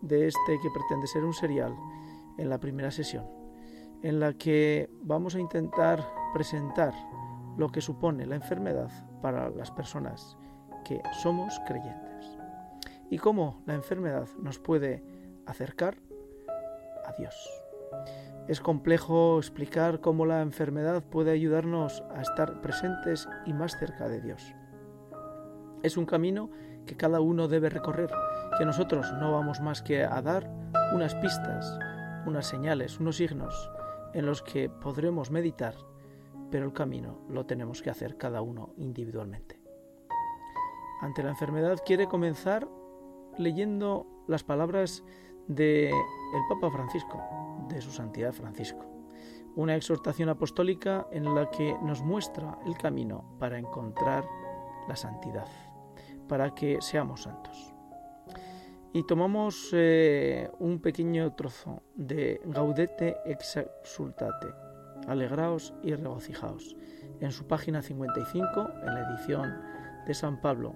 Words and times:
de 0.00 0.28
este 0.28 0.58
que 0.60 0.70
pretende 0.70 1.06
ser 1.06 1.24
un 1.24 1.34
serial 1.34 1.74
en 2.38 2.48
la 2.48 2.58
primera 2.58 2.90
sesión, 2.90 3.26
en 4.02 4.20
la 4.20 4.32
que 4.32 4.90
vamos 5.02 5.34
a 5.34 5.40
intentar 5.40 6.06
presentar 6.32 6.94
lo 7.56 7.68
que 7.68 7.80
supone 7.80 8.26
la 8.26 8.36
enfermedad 8.36 8.90
para 9.20 9.50
las 9.50 9.70
personas 9.70 10.36
que 10.84 11.02
somos 11.22 11.60
creyentes 11.66 12.38
y 13.10 13.18
cómo 13.18 13.62
la 13.66 13.74
enfermedad 13.74 14.28
nos 14.38 14.58
puede 14.58 15.02
acercar 15.46 15.96
a 17.04 17.12
Dios. 17.18 17.34
Es 18.48 18.60
complejo 18.60 19.38
explicar 19.38 20.00
cómo 20.00 20.26
la 20.26 20.42
enfermedad 20.42 21.02
puede 21.02 21.32
ayudarnos 21.32 22.02
a 22.14 22.22
estar 22.22 22.60
presentes 22.60 23.28
y 23.46 23.52
más 23.52 23.76
cerca 23.78 24.08
de 24.08 24.20
Dios. 24.20 24.54
Es 25.82 25.96
un 25.96 26.06
camino 26.06 26.50
que 26.86 26.96
cada 26.96 27.20
uno 27.20 27.48
debe 27.48 27.68
recorrer, 27.68 28.10
que 28.60 28.66
nosotros 28.66 29.10
no 29.14 29.32
vamos 29.32 29.62
más 29.62 29.80
que 29.80 30.04
a 30.04 30.20
dar 30.20 30.46
unas 30.92 31.14
pistas, 31.14 31.78
unas 32.26 32.44
señales, 32.44 33.00
unos 33.00 33.16
signos 33.16 33.70
en 34.12 34.26
los 34.26 34.42
que 34.42 34.68
podremos 34.68 35.30
meditar, 35.30 35.74
pero 36.50 36.66
el 36.66 36.74
camino 36.74 37.22
lo 37.30 37.46
tenemos 37.46 37.80
que 37.80 37.88
hacer 37.88 38.18
cada 38.18 38.42
uno 38.42 38.74
individualmente. 38.76 39.58
Ante 41.00 41.22
la 41.22 41.30
enfermedad 41.30 41.78
quiere 41.86 42.06
comenzar 42.06 42.68
leyendo 43.38 44.06
las 44.28 44.44
palabras 44.44 45.04
de 45.48 45.88
el 45.88 46.42
Papa 46.50 46.70
Francisco, 46.70 47.18
de 47.66 47.80
su 47.80 47.90
santidad 47.90 48.34
Francisco, 48.34 48.84
una 49.56 49.74
exhortación 49.74 50.28
apostólica 50.28 51.06
en 51.12 51.34
la 51.34 51.48
que 51.48 51.78
nos 51.80 52.02
muestra 52.02 52.58
el 52.66 52.76
camino 52.76 53.24
para 53.38 53.58
encontrar 53.58 54.26
la 54.86 54.96
santidad 54.96 55.48
para 56.28 56.54
que 56.54 56.76
seamos 56.82 57.22
santos. 57.22 57.69
Y 58.92 59.04
tomamos 59.04 59.70
eh, 59.72 60.50
un 60.58 60.80
pequeño 60.80 61.32
trozo 61.36 61.82
de 61.94 62.40
Gaudete 62.44 63.18
exultate, 63.24 64.48
alegraos 65.06 65.72
y 65.84 65.94
regocijaos, 65.94 66.76
en 67.20 67.30
su 67.30 67.46
página 67.46 67.82
55, 67.82 68.68
en 68.82 68.86
la 68.86 69.08
edición 69.08 69.62
de 70.06 70.14
San 70.14 70.40
Pablo, 70.40 70.74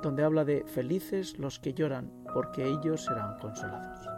donde 0.00 0.22
habla 0.22 0.44
de 0.44 0.64
felices 0.66 1.40
los 1.40 1.58
que 1.58 1.74
lloran, 1.74 2.12
porque 2.32 2.64
ellos 2.64 3.04
serán 3.04 3.36
consolados. 3.40 4.08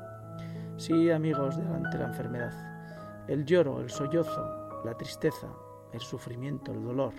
Sí, 0.77 1.11
amigos, 1.11 1.57
delante 1.57 1.97
de 1.97 2.03
la 2.05 2.11
enfermedad, 2.11 3.25
el 3.29 3.47
lloro, 3.47 3.81
el 3.81 3.89
sollozo, 3.89 4.83
la 4.85 4.95
tristeza, 4.95 5.49
el 5.95 6.01
sufrimiento, 6.01 6.73
el 6.73 6.85
dolor, 6.85 7.15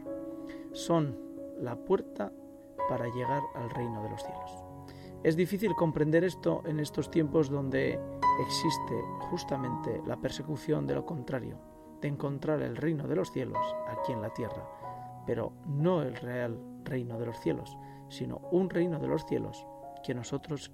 son 0.74 1.18
la 1.60 1.76
puerta 1.76 2.32
para 2.88 3.08
llegar 3.08 3.42
al 3.56 3.70
reino 3.72 4.04
de 4.04 4.10
los 4.12 4.22
cielos. 4.22 4.69
Es 5.22 5.36
difícil 5.36 5.76
comprender 5.76 6.24
esto 6.24 6.64
en 6.66 6.80
estos 6.80 7.12
tiempos 7.12 7.50
donde 7.50 8.00
existe 8.42 8.96
justamente 9.30 10.02
la 10.06 10.16
persecución 10.16 10.88
de 10.88 10.96
lo 10.96 11.06
contrario, 11.06 11.60
de 12.00 12.08
encontrar 12.08 12.62
el 12.62 12.78
reino 12.78 13.06
de 13.06 13.18
los 13.18 13.30
cielos 13.30 13.60
aquí 13.90 14.14
en 14.14 14.22
la 14.22 14.34
tierra, 14.34 14.66
pero 15.26 15.52
no 15.66 16.02
el 16.02 16.16
real 16.16 16.58
reino 16.86 17.20
de 17.20 17.26
los 17.26 17.38
cielos, 17.42 17.78
sino 18.08 18.38
un 18.52 18.70
reino 18.70 18.98
de 18.98 19.08
los 19.10 19.26
cielos 19.26 19.66
que 20.06 20.16
nosotros 20.16 20.72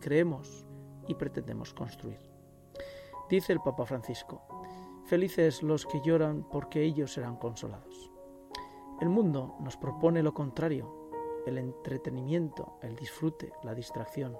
creemos 0.00 0.66
y 1.06 1.14
pretendemos 1.14 1.74
construir. 1.74 2.18
Dice 3.28 3.52
el 3.52 3.60
Papa 3.60 3.84
Francisco, 3.84 4.42
felices 5.04 5.62
los 5.62 5.84
que 5.84 6.00
lloran 6.00 6.48
porque 6.50 6.82
ellos 6.82 7.12
serán 7.12 7.36
consolados. 7.36 8.10
El 9.02 9.10
mundo 9.10 9.54
nos 9.60 9.76
propone 9.76 10.22
lo 10.22 10.32
contrario, 10.32 11.01
el 11.46 11.58
entretenimiento, 11.58 12.78
el 12.82 12.96
disfrute, 12.96 13.52
la 13.62 13.74
distracción, 13.74 14.36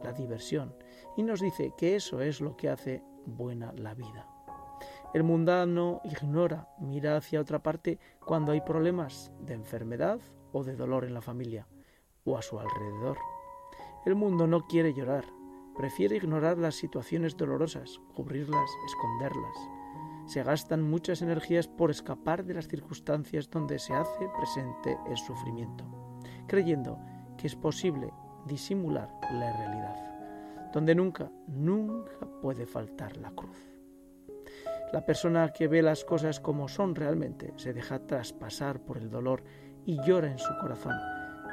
la 0.00 0.12
diversión, 0.12 0.74
y 1.16 1.22
nos 1.22 1.40
dice 1.40 1.72
que 1.76 1.96
eso 1.96 2.20
es 2.20 2.40
lo 2.40 2.56
que 2.56 2.68
hace 2.68 3.02
buena 3.26 3.72
la 3.72 3.94
vida. 3.94 4.26
El 5.14 5.22
mundano 5.22 6.00
ignora, 6.04 6.68
mira 6.78 7.16
hacia 7.16 7.40
otra 7.40 7.62
parte 7.62 7.98
cuando 8.24 8.52
hay 8.52 8.60
problemas 8.60 9.32
de 9.40 9.54
enfermedad 9.54 10.20
o 10.52 10.64
de 10.64 10.76
dolor 10.76 11.04
en 11.04 11.14
la 11.14 11.22
familia 11.22 11.66
o 12.24 12.36
a 12.36 12.42
su 12.42 12.58
alrededor. 12.58 13.16
El 14.04 14.14
mundo 14.14 14.46
no 14.46 14.66
quiere 14.66 14.92
llorar, 14.92 15.24
prefiere 15.76 16.16
ignorar 16.16 16.58
las 16.58 16.74
situaciones 16.74 17.36
dolorosas, 17.36 18.00
cubrirlas, 18.14 18.70
esconderlas. 18.86 19.56
Se 20.26 20.42
gastan 20.42 20.82
muchas 20.82 21.22
energías 21.22 21.68
por 21.68 21.90
escapar 21.90 22.44
de 22.44 22.54
las 22.54 22.68
circunstancias 22.68 23.48
donde 23.48 23.78
se 23.78 23.94
hace 23.94 24.28
presente 24.36 24.98
el 25.08 25.16
sufrimiento 25.16 25.97
creyendo 26.48 26.98
que 27.36 27.46
es 27.46 27.54
posible 27.54 28.12
disimular 28.46 29.08
la 29.32 29.56
realidad, 29.56 30.70
donde 30.72 30.94
nunca, 30.94 31.30
nunca 31.46 32.26
puede 32.42 32.66
faltar 32.66 33.16
la 33.18 33.30
cruz. 33.30 33.56
La 34.92 35.04
persona 35.04 35.50
que 35.52 35.68
ve 35.68 35.82
las 35.82 36.04
cosas 36.04 36.40
como 36.40 36.66
son 36.66 36.94
realmente 36.94 37.52
se 37.56 37.72
deja 37.72 38.00
traspasar 38.00 38.80
por 38.80 38.96
el 38.96 39.10
dolor 39.10 39.44
y 39.84 40.02
llora 40.02 40.30
en 40.30 40.38
su 40.38 40.52
corazón. 40.60 40.94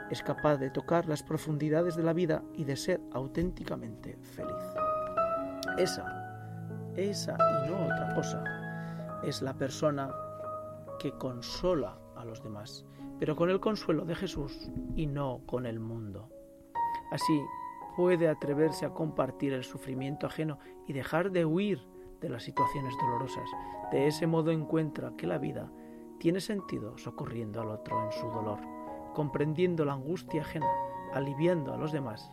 Es 0.10 0.24
capaz 0.24 0.58
de 0.58 0.70
tocar 0.70 1.08
las 1.08 1.22
profundidades 1.22 1.96
de 1.96 2.04
la 2.04 2.14
vida 2.14 2.44
y 2.54 2.64
de 2.64 2.78
ser 2.78 3.02
auténticamente 3.12 4.18
feliz. 4.22 4.56
Esa, 5.78 6.06
esa 6.96 7.34
y 7.34 7.70
no 7.70 7.86
otra 7.86 8.14
cosa, 8.16 8.44
es 9.24 9.42
la 9.42 9.54
persona 9.54 10.10
que 11.00 11.12
consola 11.12 11.98
a 12.16 12.24
los 12.24 12.42
demás, 12.42 12.86
pero 13.20 13.36
con 13.36 13.50
el 13.50 13.60
consuelo 13.60 14.06
de 14.06 14.16
Jesús 14.16 14.70
y 14.96 15.08
no 15.08 15.42
con 15.46 15.66
el 15.66 15.80
mundo. 15.80 16.30
Así 17.12 17.42
puede 17.96 18.28
atreverse 18.28 18.86
a 18.86 18.94
compartir 18.94 19.54
el 19.54 19.64
sufrimiento 19.64 20.28
ajeno 20.28 20.60
y 20.88 20.94
dejar 20.94 21.32
de 21.32 21.46
huir 21.46 21.82
de 22.22 22.30
las 22.30 22.44
situaciones 22.44 22.94
dolorosas. 23.00 23.50
De 23.92 24.08
ese 24.08 24.28
modo 24.28 24.52
encuentra 24.52 25.14
que 25.18 25.28
la 25.28 25.38
vida 25.38 25.72
tiene 26.20 26.40
sentido 26.40 26.98
socorriendo 26.98 27.62
al 27.62 27.70
otro 27.70 28.04
en 28.04 28.12
su 28.12 28.28
dolor, 28.28 28.60
comprendiendo 29.14 29.86
la 29.86 29.94
angustia 29.94 30.42
ajena, 30.42 30.70
aliviando 31.14 31.74
a 31.74 31.78
los 31.78 31.92
demás. 31.92 32.32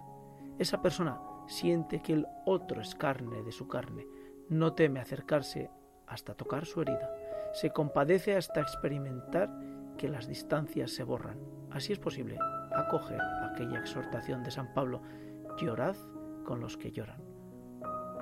Esa 0.58 0.82
persona 0.82 1.20
siente 1.46 2.00
que 2.00 2.12
el 2.12 2.26
otro 2.46 2.80
es 2.80 2.94
carne 2.94 3.42
de 3.42 3.52
su 3.52 3.68
carne, 3.68 4.06
no 4.48 4.74
teme 4.74 5.00
acercarse 5.00 5.70
hasta 6.06 6.34
tocar 6.34 6.66
su 6.66 6.82
herida, 6.82 7.10
se 7.52 7.70
compadece 7.70 8.36
hasta 8.36 8.60
experimentar 8.60 9.50
que 9.96 10.08
las 10.08 10.26
distancias 10.26 10.90
se 10.92 11.04
borran. 11.04 11.38
Así 11.70 11.92
es 11.92 11.98
posible 11.98 12.38
acoger 12.74 13.20
aquella 13.50 13.78
exhortación 13.78 14.42
de 14.42 14.50
San 14.50 14.72
Pablo, 14.74 15.00
llorad 15.58 15.96
con 16.44 16.60
los 16.60 16.76
que 16.76 16.92
lloran. 16.92 17.22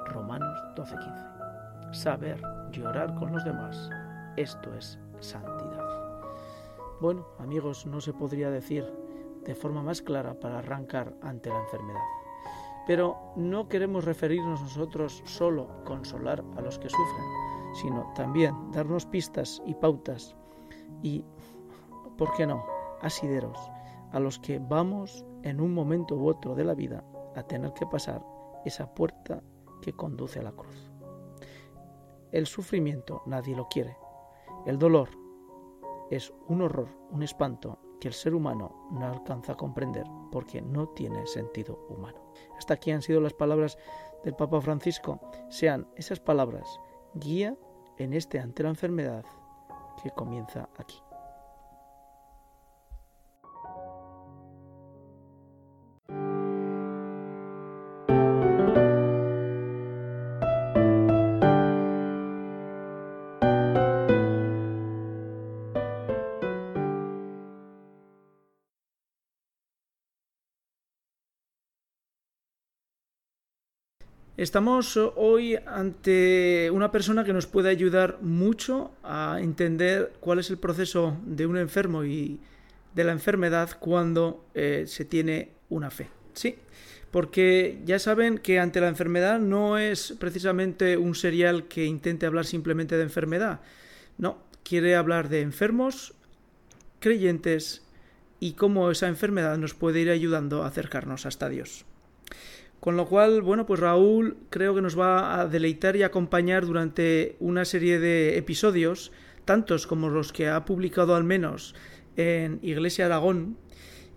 Romanos 0.06 0.58
12:15. 0.76 1.94
Saber 1.94 2.40
llorar 2.70 3.14
con 3.14 3.32
los 3.32 3.44
demás, 3.44 3.90
esto 4.36 4.74
es 4.74 4.98
santidad. 5.20 5.84
Bueno, 7.00 7.26
amigos, 7.38 7.86
no 7.86 8.00
se 8.00 8.12
podría 8.12 8.50
decir 8.50 8.84
de 9.44 9.54
forma 9.54 9.82
más 9.82 10.02
clara 10.02 10.38
para 10.38 10.58
arrancar 10.58 11.14
ante 11.22 11.48
la 11.48 11.60
enfermedad. 11.60 12.00
Pero 12.86 13.32
no 13.36 13.68
queremos 13.68 14.04
referirnos 14.04 14.62
nosotros 14.62 15.22
solo 15.24 15.82
consolar 15.84 16.44
a 16.56 16.60
los 16.60 16.78
que 16.78 16.88
sufren, 16.88 17.26
sino 17.74 18.12
también 18.14 18.70
darnos 18.72 19.06
pistas 19.06 19.62
y 19.64 19.74
pautas 19.74 20.36
y 21.02 21.24
¿por 22.20 22.34
qué 22.34 22.46
no?, 22.46 22.66
asideros, 23.00 23.58
a 24.12 24.20
los 24.20 24.38
que 24.38 24.58
vamos 24.58 25.24
en 25.42 25.58
un 25.58 25.72
momento 25.72 26.16
u 26.16 26.28
otro 26.28 26.54
de 26.54 26.64
la 26.64 26.74
vida 26.74 27.02
a 27.34 27.42
tener 27.44 27.72
que 27.72 27.86
pasar 27.86 28.22
esa 28.66 28.94
puerta 28.94 29.42
que 29.80 29.94
conduce 29.94 30.38
a 30.38 30.42
la 30.42 30.52
cruz. 30.52 30.92
El 32.30 32.46
sufrimiento 32.46 33.22
nadie 33.24 33.56
lo 33.56 33.68
quiere. 33.68 33.96
El 34.66 34.78
dolor 34.78 35.08
es 36.10 36.30
un 36.46 36.60
horror, 36.60 36.88
un 37.10 37.22
espanto 37.22 37.78
que 37.98 38.08
el 38.08 38.14
ser 38.14 38.34
humano 38.34 38.86
no 38.90 39.06
alcanza 39.06 39.52
a 39.52 39.56
comprender 39.56 40.04
porque 40.30 40.60
no 40.60 40.88
tiene 40.88 41.26
sentido 41.26 41.86
humano. 41.88 42.20
Hasta 42.58 42.74
aquí 42.74 42.90
han 42.90 43.00
sido 43.00 43.22
las 43.22 43.32
palabras 43.32 43.78
del 44.24 44.36
Papa 44.36 44.60
Francisco. 44.60 45.18
Sean 45.48 45.88
esas 45.96 46.20
palabras 46.20 46.68
guía 47.14 47.56
en 47.96 48.12
este 48.12 48.38
ante 48.38 48.62
la 48.62 48.68
enfermedad 48.68 49.24
que 50.02 50.10
comienza 50.10 50.68
aquí. 50.76 51.00
Estamos 74.40 74.96
hoy 74.96 75.58
ante 75.66 76.70
una 76.70 76.90
persona 76.90 77.24
que 77.24 77.34
nos 77.34 77.46
puede 77.46 77.68
ayudar 77.68 78.22
mucho 78.22 78.90
a 79.02 79.36
entender 79.38 80.14
cuál 80.18 80.38
es 80.38 80.48
el 80.48 80.56
proceso 80.56 81.18
de 81.26 81.44
un 81.44 81.58
enfermo 81.58 82.04
y 82.04 82.40
de 82.94 83.04
la 83.04 83.12
enfermedad 83.12 83.68
cuando 83.78 84.46
eh, 84.54 84.84
se 84.86 85.04
tiene 85.04 85.50
una 85.68 85.90
fe. 85.90 86.08
Sí, 86.32 86.56
porque 87.10 87.82
ya 87.84 87.98
saben 87.98 88.38
que 88.38 88.58
ante 88.58 88.80
la 88.80 88.88
enfermedad 88.88 89.40
no 89.40 89.76
es 89.76 90.14
precisamente 90.18 90.96
un 90.96 91.14
serial 91.14 91.68
que 91.68 91.84
intente 91.84 92.24
hablar 92.24 92.46
simplemente 92.46 92.96
de 92.96 93.02
enfermedad. 93.02 93.60
No, 94.16 94.38
quiere 94.62 94.96
hablar 94.96 95.28
de 95.28 95.42
enfermos, 95.42 96.14
creyentes 96.98 97.86
y 98.40 98.52
cómo 98.52 98.90
esa 98.90 99.06
enfermedad 99.06 99.58
nos 99.58 99.74
puede 99.74 100.00
ir 100.00 100.08
ayudando 100.08 100.62
a 100.62 100.68
acercarnos 100.68 101.26
hasta 101.26 101.50
Dios. 101.50 101.84
Con 102.80 102.96
lo 102.96 103.06
cual, 103.06 103.42
bueno, 103.42 103.66
pues 103.66 103.78
Raúl 103.78 104.38
creo 104.48 104.74
que 104.74 104.80
nos 104.80 104.98
va 104.98 105.40
a 105.40 105.46
deleitar 105.46 105.96
y 105.96 106.02
acompañar 106.02 106.64
durante 106.64 107.36
una 107.38 107.66
serie 107.66 107.98
de 108.00 108.38
episodios, 108.38 109.12
tantos 109.44 109.86
como 109.86 110.08
los 110.08 110.32
que 110.32 110.48
ha 110.48 110.64
publicado 110.64 111.14
al 111.14 111.24
menos 111.24 111.74
en 112.16 112.58
Iglesia 112.62 113.06
Aragón, 113.06 113.58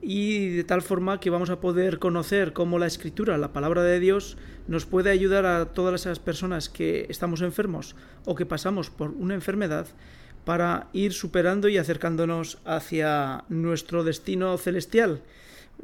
y 0.01 0.49
de 0.49 0.63
tal 0.63 0.81
forma 0.81 1.19
que 1.19 1.29
vamos 1.29 1.49
a 1.49 1.59
poder 1.61 1.99
conocer 1.99 2.53
cómo 2.53 2.77
la 2.77 2.87
escritura, 2.87 3.37
la 3.37 3.53
palabra 3.53 3.83
de 3.83 3.99
Dios, 3.99 4.37
nos 4.67 4.85
puede 4.85 5.09
ayudar 5.09 5.45
a 5.45 5.73
todas 5.73 6.01
esas 6.01 6.19
personas 6.19 6.69
que 6.69 7.05
estamos 7.09 7.41
enfermos 7.41 7.95
o 8.25 8.35
que 8.35 8.45
pasamos 8.45 8.89
por 8.89 9.11
una 9.11 9.33
enfermedad 9.33 9.87
para 10.43 10.89
ir 10.91 11.13
superando 11.13 11.69
y 11.69 11.77
acercándonos 11.77 12.59
hacia 12.65 13.45
nuestro 13.47 14.03
destino 14.03 14.57
celestial. 14.57 15.21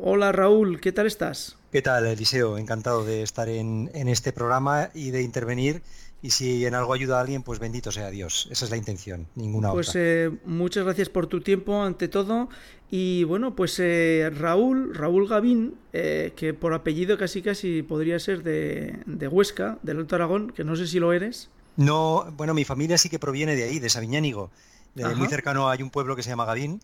Hola 0.02 0.32
Raúl, 0.32 0.80
¿qué 0.80 0.94
tal 0.94 1.08
estás? 1.08 1.58
¿Qué 1.74 1.82
tal, 1.82 2.08
Eliseo? 2.08 2.58
Encantado 2.58 3.04
de 3.04 3.22
estar 3.22 3.50
en, 3.50 3.90
este 3.94 4.32
programa 4.32 4.90
y 4.94 5.12
de 5.12 5.24
intervenir. 5.24 5.82
Y 6.22 6.32
si 6.32 6.66
en 6.66 6.74
algo 6.74 6.94
ayuda 6.94 7.18
a 7.18 7.22
alguien, 7.22 7.44
pues 7.44 7.60
bendito 7.60 7.92
sea 7.92 8.10
Dios. 8.10 8.48
Esa 8.50 8.64
es 8.64 8.72
la 8.72 8.78
intención, 8.78 9.28
ninguna 9.36 9.74
pues, 9.74 9.90
otra. 9.90 10.02
Pues 10.02 10.32
muchas 10.46 10.86
gracias 10.86 11.10
por 11.10 11.28
tu 11.28 11.42
tiempo, 11.42 11.82
ante 11.82 12.08
todo. 12.08 12.48
Y 12.90 13.26
bueno, 13.26 13.58
pues 13.58 13.78
eh, 13.80 14.32
Raúl, 14.34 14.96
Raúl 14.96 15.28
Gavín, 15.28 15.76
eh, 15.92 16.32
que 16.34 16.54
por 16.54 16.74
apellido 16.74 17.18
casi 17.18 17.42
casi 17.42 17.84
podría 17.84 18.20
ser 18.20 18.42
de, 18.42 19.00
de, 19.06 19.28
Huesca, 19.28 19.80
del 19.84 19.98
Alto 19.98 20.16
Aragón, 20.16 20.52
que 20.52 20.64
no 20.64 20.78
sé 20.78 20.88
si 20.88 21.00
lo 21.00 21.12
eres. 21.12 21.50
No, 21.76 22.32
bueno, 22.38 22.54
mi 22.54 22.64
familia 22.64 22.98
sí 22.98 23.10
que 23.10 23.20
proviene 23.20 23.58
de 23.58 23.66
ahí, 23.66 23.80
de 23.80 23.90
Sabiñánigo. 23.90 24.50
muy 24.96 25.28
cercano 25.28 25.68
hay 25.68 25.84
un 25.84 25.90
pueblo 25.90 26.16
que 26.16 26.24
se 26.24 26.30
llama 26.30 26.46
Gavín. 26.46 26.80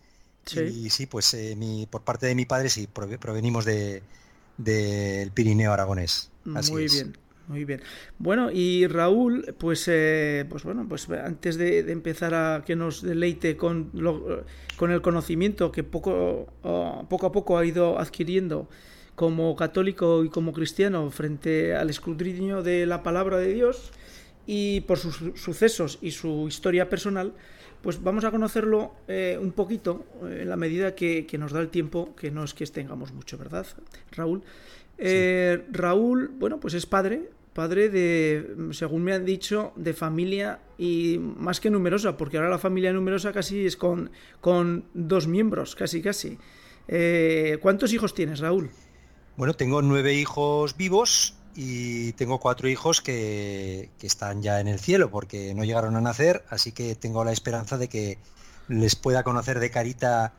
Y 0.53 0.89
sí, 0.89 1.06
pues 1.06 1.36
mi, 1.57 1.88
por 1.88 2.01
parte 2.01 2.27
de 2.27 2.36
mi 2.36 2.45
padre 2.45 2.69
sí, 2.69 2.88
provenimos 2.88 3.65
de, 3.65 4.03
del 4.57 5.31
Pirineo 5.31 5.74
aragonés. 5.74 6.31
muy 6.44 6.88
bien, 6.88 7.18
muy 7.47 7.65
bien. 7.65 7.81
Bueno, 8.18 8.51
y 8.51 8.88
Raúl, 8.88 9.56
pues, 9.57 9.88
eh, 9.88 10.45
pues 10.50 10.63
bueno, 10.63 10.86
pues 10.88 11.09
antes 11.09 11.57
de, 11.57 11.92
empezar 11.92 12.33
a 12.33 12.63
que 12.65 12.75
nos 12.75 13.01
deleite 13.01 13.57
con, 13.57 13.92
con 14.77 14.92
el 14.92 15.01
conocimiento 15.01 15.71
que 15.71 15.83
poco, 15.83 16.48
poco 17.09 17.25
a 17.25 17.31
poco 17.31 17.57
ha 17.57 17.65
ido 17.65 18.00
adquiriendo 18.00 18.69
como 19.15 19.56
católico 19.56 20.24
y 20.24 20.30
como 20.30 20.51
cristiano 20.53 21.09
frente 21.09 21.74
al 21.75 21.89
escrutinio 21.89 22.62
de 22.63 22.86
la 22.86 23.01
palabra 23.01 23.38
de 23.38 23.53
Dios 23.53 23.91
y 24.45 24.81
por 24.81 25.00
sus 25.00 25.21
sucesos 25.36 25.98
y 26.01 26.12
su 26.12 26.48
historia 26.48 26.89
personal, 26.89 27.33
pues 27.81 28.01
vamos 28.01 28.24
a 28.24 28.31
conocerlo 28.31 28.94
eh, 29.07 29.38
un 29.39 29.51
poquito 29.51 30.06
eh, 30.24 30.39
en 30.42 30.50
la 30.50 30.56
medida 30.56 30.95
que, 30.95 31.27
nos 31.38 31.51
da 31.51 31.60
el 31.60 31.69
tiempo, 31.69 32.16
que 32.16 32.31
no 32.31 32.44
es 32.44 32.54
que 32.54 32.66
tengamos 32.66 33.13
mucho, 33.13 33.38
¿verdad, 33.38 33.66
Raúl? 34.12 34.44
Eh, 34.98 35.66
Raúl, 35.72 36.31
bueno, 36.39 36.60
pues 36.60 36.74
es 36.74 36.86
padre, 36.86 37.30
padre 37.54 37.89
de, 37.89 38.56
según 38.72 39.04
me 39.04 39.13
han 39.13 39.25
dicho, 39.25 39.74
de 39.75 39.94
familia 39.94 40.60
y 40.77 41.19
más 41.19 41.60
que 41.60 41.69
numerosa, 41.69 42.18
porque 42.18 42.38
ahora 42.38 42.50
la 42.50 42.60
familia 42.60 42.92
numerosa 42.94 43.31
casi 43.31 43.66
es 43.66 43.77
con, 43.77 44.12
con 44.42 44.86
dos 44.94 45.27
miembros, 45.27 45.75
casi, 45.75 46.01
casi. 46.01 46.38
¿Cuántos 47.62 47.94
hijos 47.94 48.13
tienes, 48.13 48.39
Raúl? 48.39 48.69
Bueno, 49.38 49.54
tengo 49.54 49.81
nueve 49.81 50.13
hijos 50.13 50.77
vivos 50.77 51.36
y 51.55 52.13
tengo 52.13 52.39
cuatro 52.39 52.67
hijos 52.67 53.01
que, 53.01 53.89
están 54.01 54.41
ya 54.41 54.59
en 54.59 54.67
el 54.67 54.79
cielo 54.79 55.09
porque 55.09 55.53
no 55.55 55.63
llegaron 55.63 55.95
a 55.95 56.01
nacer, 56.01 56.43
así 56.49 56.71
que 56.71 56.95
tengo 56.95 57.23
la 57.23 57.31
esperanza 57.31 57.77
de 57.77 57.87
que 57.87 58.17
les 58.67 58.95
pueda 58.95 59.23
conocer 59.23 59.59
de 59.59 59.71
carita 59.71 60.33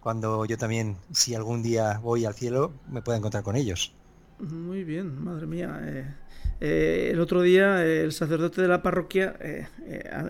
cuando 0.00 0.46
yo 0.46 0.56
también, 0.56 0.96
si 1.12 1.34
algún 1.34 1.62
día 1.62 1.98
voy 1.98 2.24
al 2.24 2.34
cielo, 2.34 2.72
me 2.90 3.02
pueda 3.02 3.18
encontrar 3.18 3.42
con 3.42 3.56
ellos. 3.56 3.92
Muy 4.38 4.84
bien, 4.84 5.22
madre 5.22 5.46
mía. 5.46 5.80
Eh, 5.82 6.14
eh, 6.60 7.10
el 7.12 7.20
otro 7.20 7.42
día 7.42 7.84
el 7.84 8.12
sacerdote 8.12 8.62
de 8.62 8.68
la 8.68 8.82
parroquia, 8.82 9.36
eh, 9.40 9.66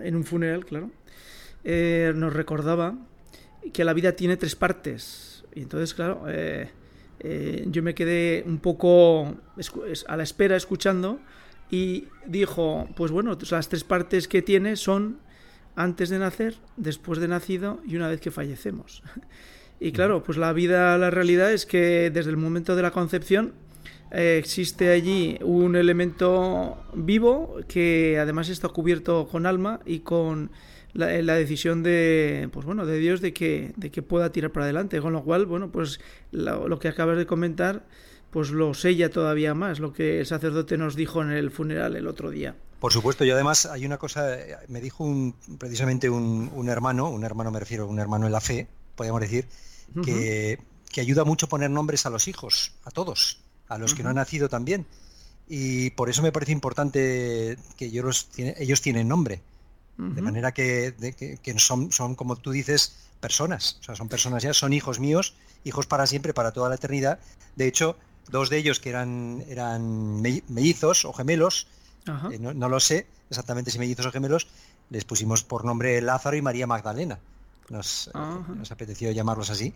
en 0.03 0.15
un 0.15 0.25
funeral, 0.25 0.65
claro, 0.65 0.91
nos 1.63 2.33
recordaba 2.33 2.97
que 3.73 3.83
la 3.83 3.93
vida 3.93 4.13
tiene 4.13 4.37
tres 4.37 4.55
partes. 4.55 5.43
Y 5.53 5.61
entonces, 5.63 5.93
claro, 5.93 6.25
eh, 6.27 6.69
yo 7.67 7.83
me 7.83 7.93
quedé 7.93 8.43
un 8.47 8.59
poco 8.59 9.35
a 10.07 10.17
la 10.17 10.23
espera 10.23 10.55
escuchando 10.55 11.19
y 11.69 12.05
dijo, 12.25 12.87
pues 12.95 13.11
bueno, 13.11 13.37
las 13.49 13.69
tres 13.69 13.83
partes 13.83 14.27
que 14.27 14.41
tiene 14.41 14.75
son 14.75 15.19
antes 15.75 16.09
de 16.09 16.19
nacer, 16.19 16.55
después 16.77 17.19
de 17.19 17.27
nacido 17.27 17.79
y 17.87 17.95
una 17.95 18.07
vez 18.07 18.21
que 18.21 18.31
fallecemos. 18.31 19.03
Y 19.83 19.93
claro, 19.93 20.21
pues 20.21 20.37
la 20.37 20.53
vida, 20.53 20.95
la 20.99 21.09
realidad 21.09 21.51
es 21.51 21.65
que 21.65 22.11
desde 22.13 22.29
el 22.29 22.37
momento 22.37 22.75
de 22.75 22.83
la 22.83 22.91
concepción 22.91 23.53
eh, 24.11 24.37
existe 24.37 24.91
allí 24.91 25.39
un 25.41 25.75
elemento 25.75 26.77
vivo 26.93 27.57
que 27.67 28.19
además 28.19 28.49
está 28.49 28.67
cubierto 28.67 29.27
con 29.27 29.47
alma 29.47 29.79
y 29.83 30.01
con 30.01 30.51
la, 30.93 31.21
la, 31.21 31.35
decisión 31.35 31.83
de 31.83 32.49
pues 32.51 32.65
bueno 32.65 32.85
de 32.85 32.97
Dios 32.97 33.21
de 33.21 33.33
que 33.33 33.73
de 33.75 33.91
que 33.91 34.01
pueda 34.01 34.31
tirar 34.31 34.51
para 34.51 34.65
adelante. 34.65 35.01
Con 35.01 35.13
lo 35.13 35.23
cual 35.23 35.45
bueno 35.45 35.71
pues 35.71 35.99
lo, 36.31 36.79
que 36.79 36.87
acabas 36.87 37.17
de 37.17 37.25
comentar 37.25 37.85
pues 38.29 38.51
lo 38.51 38.73
sella 38.73 39.09
todavía 39.09 39.53
más 39.53 39.79
lo 39.79 39.93
que 39.93 40.19
el 40.21 40.25
sacerdote 40.25 40.77
nos 40.77 40.95
dijo 40.95 41.21
en 41.21 41.31
el 41.31 41.51
funeral 41.51 41.95
el 41.95 42.07
otro 42.07 42.29
día. 42.29 42.55
Por 42.79 42.93
supuesto 42.93 43.23
y 43.25 43.31
además 43.31 43.65
hay 43.65 43.85
una 43.85 43.97
cosa 43.97 44.37
me 44.67 44.81
dijo 44.81 45.03
un, 45.03 45.35
precisamente 45.57 46.09
un, 46.09 46.49
un 46.53 46.69
hermano 46.69 47.09
un 47.09 47.23
hermano 47.23 47.51
me 47.51 47.59
refiero 47.59 47.87
un 47.87 47.99
hermano 47.99 48.25
en 48.25 48.31
la 48.31 48.41
fe 48.41 48.67
podríamos 48.95 49.21
decir 49.21 49.47
que, 50.03 50.59
que 50.91 51.01
ayuda 51.01 51.25
mucho 51.25 51.47
poner 51.47 51.69
nombres 51.69 52.05
a 52.05 52.09
los 52.09 52.27
hijos 52.27 52.73
a 52.85 52.91
todos 52.91 53.41
a 53.71 53.77
los 53.77 53.95
que 53.95 54.03
no 54.03 54.09
han 54.09 54.15
nacido 54.15 54.49
también. 54.49 54.85
Y 55.47 55.91
por 55.91 56.09
eso 56.09 56.21
me 56.21 56.31
parece 56.31 56.51
importante 56.51 57.57
que 57.77 57.85
ellos, 57.85 58.29
ellos 58.37 58.81
tienen 58.81 59.07
nombre 59.07 59.41
de 59.97 60.21
manera 60.21 60.51
que, 60.51 60.95
son, 61.57 61.91
son, 61.91 62.15
como 62.15 62.35
tú 62.35 62.51
dices, 62.51 62.95
personas. 63.19 63.77
O 63.81 63.83
sea, 63.83 63.95
son 63.95 64.09
personas 64.09 64.43
ya, 64.43 64.53
son 64.53 64.73
hijos 64.73 64.99
míos, 64.99 65.35
hijos 65.63 65.85
para 65.85 66.07
siempre, 66.07 66.33
para 66.33 66.51
toda 66.51 66.69
la 66.69 66.75
eternidad. 66.75 67.19
De 67.55 67.67
hecho, 67.67 67.97
dos 68.29 68.49
de 68.49 68.57
ellos 68.57 68.79
que 68.79 68.89
eran, 68.89 69.43
eran 69.47 70.21
mellizos 70.21 71.05
o 71.05 71.13
gemelos, 71.13 71.67
eh, 72.31 72.39
no, 72.39 72.67
lo 72.67 72.79
sé 72.79 73.05
exactamente 73.29 73.69
si 73.69 73.77
mellizos 73.77 74.07
o 74.07 74.11
gemelos, 74.11 74.47
les 74.89 75.05
pusimos 75.05 75.43
por 75.43 75.65
nombre 75.65 76.01
Lázaro 76.01 76.35
y 76.35 76.41
María 76.41 76.67
Magdalena. 76.67 77.19
Nos, 77.69 78.07
eh, 78.07 78.11
nos 78.57 78.71
apeteció 78.71 79.11
llamarlos 79.11 79.49
así. 79.49 79.73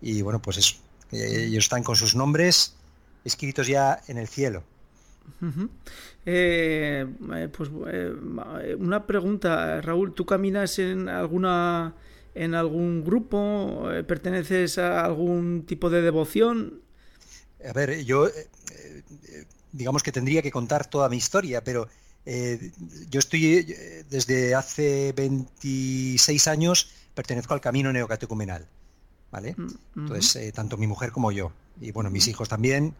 Y 0.00 0.22
bueno, 0.22 0.40
pues 0.40 0.58
eso. 0.58 0.76
Ellos 1.10 1.64
están 1.64 1.82
con 1.82 1.96
sus 1.96 2.14
nombres 2.14 2.74
escritos 3.24 3.66
ya 3.66 4.00
en 4.08 4.18
el 4.18 4.28
cielo. 4.28 4.64
Eh, 6.24 7.06
eh, 7.34 7.48
pues 7.56 7.70
eh, 7.88 8.76
una 8.78 9.06
pregunta, 9.06 9.80
Raúl, 9.80 10.14
¿tú 10.14 10.24
caminas 10.24 10.78
en 10.78 11.08
alguna 11.08 11.94
en 12.34 12.54
algún 12.54 13.04
grupo? 13.04 13.88
¿Perteneces 14.06 14.78
a 14.78 15.04
algún 15.04 15.64
tipo 15.66 15.90
de 15.90 16.02
devoción? 16.02 16.80
A 17.68 17.72
ver, 17.72 18.04
yo 18.04 18.28
digamos 19.72 20.02
que 20.02 20.12
tendría 20.12 20.42
que 20.42 20.50
contar 20.50 20.86
toda 20.86 21.08
mi 21.08 21.16
historia, 21.16 21.62
pero 21.62 21.88
yo 22.24 23.18
estoy 23.18 23.74
desde 24.08 24.54
hace 24.54 25.12
26 25.12 26.48
años 26.48 26.90
pertenezco 27.14 27.52
al 27.52 27.60
camino 27.60 27.92
neocatecumenal, 27.92 28.66
¿vale? 29.30 29.54
Mm, 29.58 29.68
Entonces, 29.96 30.52
tanto 30.54 30.76
mi 30.78 30.86
mujer 30.86 31.12
como 31.12 31.32
yo, 31.32 31.52
y 31.80 31.90
bueno, 31.92 32.10
mis 32.10 32.28
hijos 32.28 32.48
también, 32.48 32.94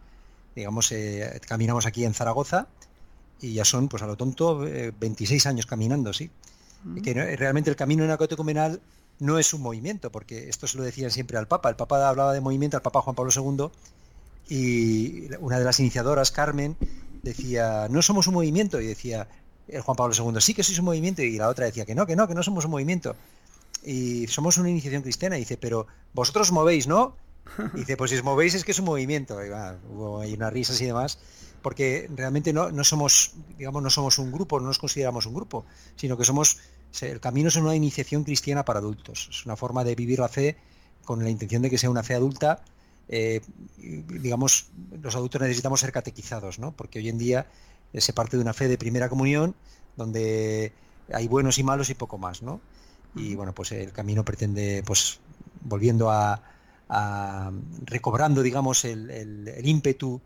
digamos, 0.55 0.91
eh, 0.91 1.39
caminamos 1.47 1.85
aquí 1.85 2.05
en 2.05 2.13
Zaragoza 2.13 2.67
y 3.41 3.53
ya 3.53 3.65
son, 3.65 3.89
pues 3.89 4.03
a 4.03 4.07
lo 4.07 4.15
tonto, 4.15 4.59
26 4.59 5.45
eh, 5.45 5.49
años 5.49 5.65
caminando, 5.65 6.13
sí. 6.13 6.29
Que 7.01 7.13
realmente 7.37 7.69
el 7.69 7.77
camino 7.77 8.03
en 8.03 8.79
no 9.19 9.39
es 9.39 9.53
un 9.53 9.61
movimiento, 9.61 10.11
porque 10.11 10.49
esto 10.49 10.67
se 10.67 10.77
lo 10.77 10.83
decían 10.83 11.11
siempre 11.11 11.37
al 11.37 11.47
Papa. 11.47 11.69
El 11.69 11.75
Papa 11.75 12.07
hablaba 12.09 12.33
de 12.33 12.41
movimiento, 12.41 12.77
al 12.77 12.83
Papa 12.83 13.01
Juan 13.01 13.15
Pablo 13.15 13.31
II, 13.33 13.69
y 14.49 15.33
una 15.39 15.59
de 15.59 15.65
las 15.65 15.79
iniciadoras, 15.79 16.31
Carmen, 16.31 16.75
decía, 17.21 17.87
no 17.89 18.01
somos 18.01 18.27
un 18.27 18.33
movimiento, 18.33 18.81
y 18.81 18.87
decía 18.87 19.27
el 19.67 19.81
Juan 19.81 19.95
Pablo 19.95 20.13
II, 20.13 20.41
sí 20.41 20.53
que 20.53 20.63
sois 20.63 20.77
un 20.79 20.85
movimiento, 20.85 21.21
y 21.21 21.37
la 21.37 21.47
otra 21.47 21.65
decía 21.65 21.85
que 21.85 21.95
no, 21.95 22.05
que 22.05 22.15
no, 22.15 22.27
que 22.27 22.35
no 22.35 22.43
somos 22.43 22.65
un 22.65 22.71
movimiento. 22.71 23.15
Y 23.85 24.27
somos 24.27 24.57
una 24.57 24.69
iniciación 24.69 25.03
cristiana, 25.03 25.37
y 25.37 25.41
dice, 25.41 25.57
pero 25.57 25.87
vosotros 26.13 26.51
movéis, 26.51 26.87
¿no? 26.87 27.15
Dice, 27.73 27.97
pues 27.97 28.11
si 28.11 28.17
os 28.17 28.23
movéis 28.23 28.53
es 28.53 28.63
que 28.63 28.71
es 28.71 28.79
un 28.79 28.85
movimiento. 28.85 29.43
Y 29.45 29.49
hubo 29.89 30.19
ahí 30.19 30.33
unas 30.33 30.53
risas 30.53 30.79
y 30.81 30.85
demás. 30.85 31.19
porque 31.61 32.09
realmente 32.13 32.51
no, 32.51 32.71
no 32.71 32.83
somos, 32.83 33.33
digamos, 33.57 33.81
no 33.81 33.89
somos 33.89 34.19
un 34.19 34.31
grupo, 34.31 34.59
no 34.59 34.67
nos 34.67 34.79
consideramos 34.79 35.25
un 35.25 35.33
grupo, 35.33 35.65
sino 35.95 36.17
que 36.17 36.25
somos, 36.25 36.57
el 37.01 37.19
camino 37.21 37.47
es 37.47 37.55
una 37.55 37.75
iniciación 37.75 38.23
cristiana 38.25 38.65
para 38.65 38.79
adultos, 38.79 39.29
es 39.31 39.45
una 39.45 39.55
forma 39.55 39.83
de 39.83 39.95
vivir 39.95 40.19
la 40.19 40.27
fe 40.27 40.57
con 41.05 41.23
la 41.23 41.29
intención 41.29 41.61
de 41.61 41.69
que 41.69 41.77
sea 41.77 41.89
una 41.89 42.03
fe 42.03 42.15
adulta. 42.15 42.63
Eh, 43.07 43.41
digamos, 43.77 44.67
los 45.01 45.15
adultos 45.15 45.41
necesitamos 45.41 45.79
ser 45.79 45.91
catequizados, 45.91 46.59
¿no? 46.59 46.71
Porque 46.71 46.99
hoy 46.99 47.09
en 47.09 47.17
día 47.17 47.47
se 47.93 48.13
parte 48.13 48.37
de 48.37 48.43
una 48.43 48.53
fe 48.53 48.67
de 48.67 48.77
primera 48.77 49.09
comunión, 49.09 49.55
donde 49.95 50.73
hay 51.11 51.27
buenos 51.27 51.57
y 51.59 51.63
malos 51.63 51.89
y 51.89 51.93
poco 51.93 52.17
más, 52.17 52.41
¿no? 52.41 52.61
Y 53.15 53.35
bueno, 53.35 53.53
pues 53.53 53.71
el 53.71 53.91
camino 53.91 54.25
pretende, 54.25 54.83
pues, 54.85 55.19
volviendo 55.61 56.09
a, 56.09 56.41
recobrando, 57.85 58.41
digamos, 58.41 58.85
el, 58.85 59.51
ímpetu 59.63 60.21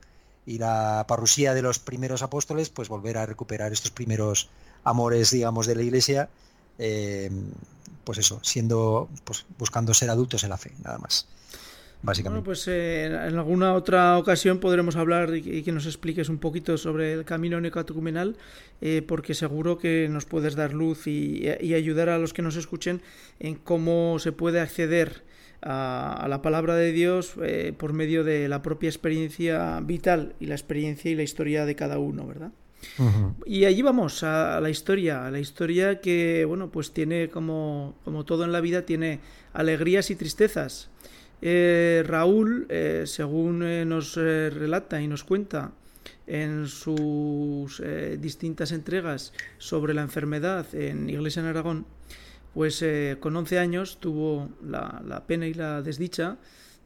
y 0.46 0.58
la 0.58 1.06
parrusía 1.08 1.54
de 1.54 1.62
los 1.62 1.80
primeros 1.80 2.24
apóstoles, 2.24 2.70
pues 2.70 2.90
volver 2.90 3.18
a 3.18 3.26
recuperar 3.26 3.72
estos 3.72 3.92
primeros 3.92 4.50
amores, 4.84 5.32
digamos, 5.32 5.68
de 5.68 5.76
la 5.76 5.82
iglesia, 5.84 6.30
eh, 6.80 7.30
pues 8.04 8.20
eso, 8.20 8.40
siendo, 8.44 9.10
pues 9.24 9.46
buscando 9.58 9.94
ser 9.94 10.10
adultos 10.10 10.44
en 10.44 10.50
la 10.50 10.58
fe, 10.58 10.72
nada 10.84 10.98
más. 10.98 11.28
Básicamente. 12.04 12.42
Bueno, 12.42 12.46
pues 12.46 12.68
eh, 12.68 13.06
en 13.06 13.38
alguna 13.38 13.74
otra 13.74 14.18
ocasión 14.20 14.60
podremos 14.60 14.96
hablar 14.96 15.36
y, 15.36 15.64
que 15.64 15.72
nos 15.72 15.88
expliques 15.88 16.30
un 16.30 16.38
poquito 16.38 16.78
sobre 16.78 17.14
el 17.14 17.26
camino 17.26 17.60
neocatecumenal, 17.60 18.38
eh, 18.82 19.02
porque 19.06 19.34
seguro 19.34 19.80
que 19.80 20.08
nos 20.08 20.26
puedes 20.26 20.56
dar 20.56 20.74
luz 20.74 21.08
y, 21.08 21.50
ayudar 21.50 22.10
a 22.10 22.20
los 22.20 22.34
que 22.34 22.44
nos 22.44 22.56
escuchen 22.56 23.02
en 23.40 23.56
cómo 23.56 24.20
se 24.20 24.32
puede 24.32 24.60
acceder 24.60 25.24
a, 25.62 26.26
la 26.30 26.42
palabra 26.42 26.76
de 26.76 26.92
Dios 26.92 27.34
eh, 27.42 27.74
por 27.78 27.94
medio 27.94 28.24
de 28.24 28.48
la 28.48 28.62
propia 28.62 28.90
experiencia 28.90 29.80
vital 29.82 30.36
y 30.40 30.46
la 30.46 30.56
experiencia 30.56 31.12
y 31.12 31.16
la 31.16 31.24
historia 31.24 31.66
de 31.66 31.76
cada 31.76 32.00
uno, 32.00 32.28
¿verdad? 32.28 32.52
Y 33.46 33.66
allí 33.66 33.82
vamos 33.82 34.24
a, 34.24 34.62
la 34.62 34.70
historia, 34.70 35.26
a 35.26 35.32
la 35.32 35.40
historia 35.40 36.00
que, 36.00 36.46
bueno, 36.46 36.70
pues 36.70 36.94
tiene 36.94 37.28
como, 37.28 37.96
como 38.06 38.24
todo 38.24 38.46
en 38.46 38.52
la 38.52 38.62
vida, 38.62 38.84
tiene 38.84 39.20
alegrías 39.54 40.12
y 40.12 40.16
tristezas. 40.16 40.90
Eh, 41.42 42.04
Raúl, 42.06 42.68
eh, 42.70 43.04
según 43.06 43.60
nos 43.90 44.16
relata 44.16 45.02
y 45.02 45.08
nos 45.08 45.24
cuenta 45.24 45.72
en 46.28 46.68
sus 46.68 47.82
distintas 48.20 48.72
entregas 48.72 49.34
sobre 49.58 49.94
la 49.94 50.04
enfermedad 50.04 50.68
en 50.76 51.10
Iglesia 51.10 51.42
en 51.42 51.48
Aragón, 51.48 51.86
pues 52.54 52.82
eh, 52.82 53.18
con 53.20 53.36
11 53.36 53.60
años 53.60 53.98
tuvo 54.00 54.50
la, 54.64 55.24
pena 55.28 55.48
y 55.48 55.54
la 55.54 55.82
desdicha 55.82 56.38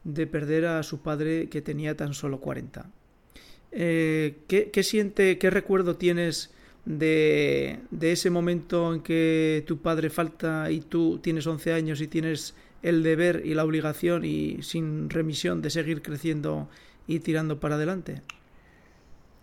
de 0.04 0.26
perder 0.26 0.66
a 0.66 0.82
su 0.82 1.00
padre 1.00 1.48
que 1.48 1.62
tenía 1.62 1.96
tan 1.96 2.14
solo 2.14 2.40
40. 2.40 2.90
Eh, 3.72 4.38
¿qué, 4.48 4.82
siente, 4.82 5.38
qué 5.38 5.50
recuerdo 5.50 5.96
tienes 5.96 6.50
de, 6.84 7.80
ese 8.00 8.30
momento 8.30 8.92
en 8.92 9.00
que 9.00 9.64
tu 9.66 9.78
padre 9.78 10.10
falta 10.10 10.70
y 10.70 10.80
tú 10.80 11.20
tienes 11.22 11.46
11 11.46 11.72
años 11.72 12.00
y 12.00 12.08
tienes 12.08 12.54
el 12.82 13.02
deber 13.02 13.42
y 13.44 13.54
la 13.54 13.64
obligación 13.64 14.24
y 14.24 14.62
sin 14.62 15.08
remisión 15.08 15.62
de 15.62 15.70
seguir 15.70 16.02
creciendo 16.02 16.68
y 17.06 17.20
tirando 17.20 17.60
para 17.60 17.76
adelante? 17.76 18.22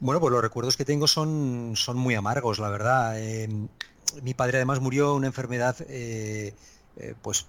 Bueno, 0.02 0.22
pues 0.22 0.32
los 0.32 0.42
recuerdos 0.42 0.78
que 0.78 0.86
tengo 0.86 1.08
son, 1.08 1.74
muy 1.96 2.16
amargos, 2.16 2.60
la 2.60 2.70
verdad. 2.70 3.20
Eh, 3.20 3.50
mi 4.24 4.34
padre 4.34 4.58
además 4.58 4.80
murió 4.80 5.16
una 5.16 5.28
enfermedad 5.28 5.76
eh, 5.88 6.54
eh, 6.98 7.16
pues 7.22 7.48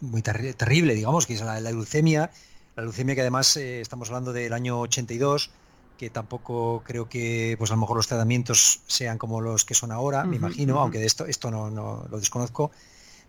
muy 0.00 0.22
terrible, 0.22 0.94
digamos, 0.94 1.26
que 1.26 1.34
es 1.34 1.42
la, 1.42 1.60
leucemia. 1.60 2.30
La 2.76 2.82
leucemia 2.82 3.14
que 3.14 3.20
además 3.20 3.56
eh, 3.56 3.80
estamos 3.80 4.08
hablando 4.08 4.32
del 4.32 4.52
año 4.52 4.80
82, 4.80 5.50
que 5.98 6.10
tampoco 6.10 6.82
creo 6.84 7.08
que 7.08 7.56
pues 7.58 7.70
a 7.70 7.74
lo 7.74 7.80
mejor 7.80 7.96
los 7.96 8.08
tratamientos 8.08 8.80
sean 8.86 9.18
como 9.18 9.40
los 9.40 9.64
que 9.64 9.74
son 9.74 9.92
ahora, 9.92 10.24
me 10.24 10.36
imagino, 10.36 10.80
aunque 10.80 10.98
de 10.98 11.06
esto, 11.06 11.26
esto 11.26 11.50
no, 11.50 11.68
lo 12.10 12.18
desconozco, 12.18 12.70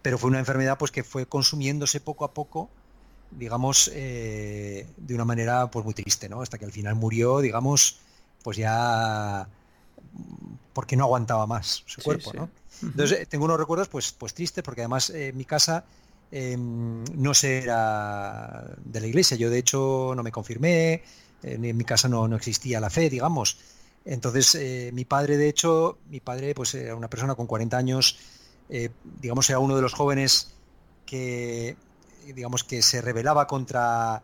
pero 0.02 0.18
fue 0.18 0.30
una 0.30 0.40
enfermedad 0.40 0.78
pues 0.78 0.92
que 0.92 1.04
fue 1.04 1.26
consumiéndose 1.26 2.00
poco 2.00 2.24
a 2.24 2.34
poco, 2.34 2.70
digamos, 3.32 3.92
de 3.94 4.86
una 5.10 5.26
manera 5.26 5.70
pues 5.70 5.84
muy 5.84 5.94
triste, 5.94 6.30
¿no? 6.30 6.42
Hasta 6.42 6.58
que 6.58 6.66
al 6.66 6.72
final 6.72 6.96
murió, 6.96 7.40
digamos, 7.40 8.00
pues 8.42 8.56
ya 8.56 9.50
porque 10.74 10.96
no 10.96 11.04
aguantaba 11.04 11.48
más 11.48 11.84
su 11.86 12.02
cuerpo, 12.02 12.34
¿no? 12.34 12.50
Entonces 12.82 13.20
eh, 13.20 13.26
tengo 13.26 13.46
unos 13.46 13.60
recuerdos 13.60 13.88
pues, 13.88 14.12
pues 14.12 14.34
tristes 14.34 14.64
porque 14.64 14.82
además 14.82 15.10
eh, 15.10 15.32
mi 15.34 15.46
casa 15.46 15.86
em, 16.32 17.04
no 17.16 17.34
se 17.34 17.60
era 17.60 18.66
de 18.84 19.00
la 19.00 19.08
iglesia, 19.08 19.38
yo 19.38 19.50
de 19.50 19.60
hecho 19.60 20.14
no 20.16 20.24
me 20.24 20.32
confirmé, 20.32 21.04
en 21.44 21.76
mi 21.76 21.84
casa 21.84 22.08
no, 22.08 22.34
existía 22.36 22.80
la 22.80 22.90
fe, 22.90 23.10
digamos. 23.10 23.58
Entonces 24.06 24.56
eh, 24.56 24.92
mi 24.94 25.06
padre 25.06 25.38
de 25.38 25.50
hecho, 25.50 25.98
mi 26.10 26.20
padre 26.20 26.54
pues 26.56 26.74
era 26.76 26.96
una 26.96 27.10
persona 27.10 27.36
con 27.36 27.48
40 27.48 27.78
años, 27.78 28.18
digamos 29.22 29.50
era 29.50 29.60
uno 29.60 29.76
de 29.76 29.82
los 29.82 29.94
jóvenes 29.94 30.52
que 31.06 31.76
digamos 32.34 32.64
que 32.64 32.82
se 32.82 33.02
rebelaba 33.02 33.46
contra 33.46 34.24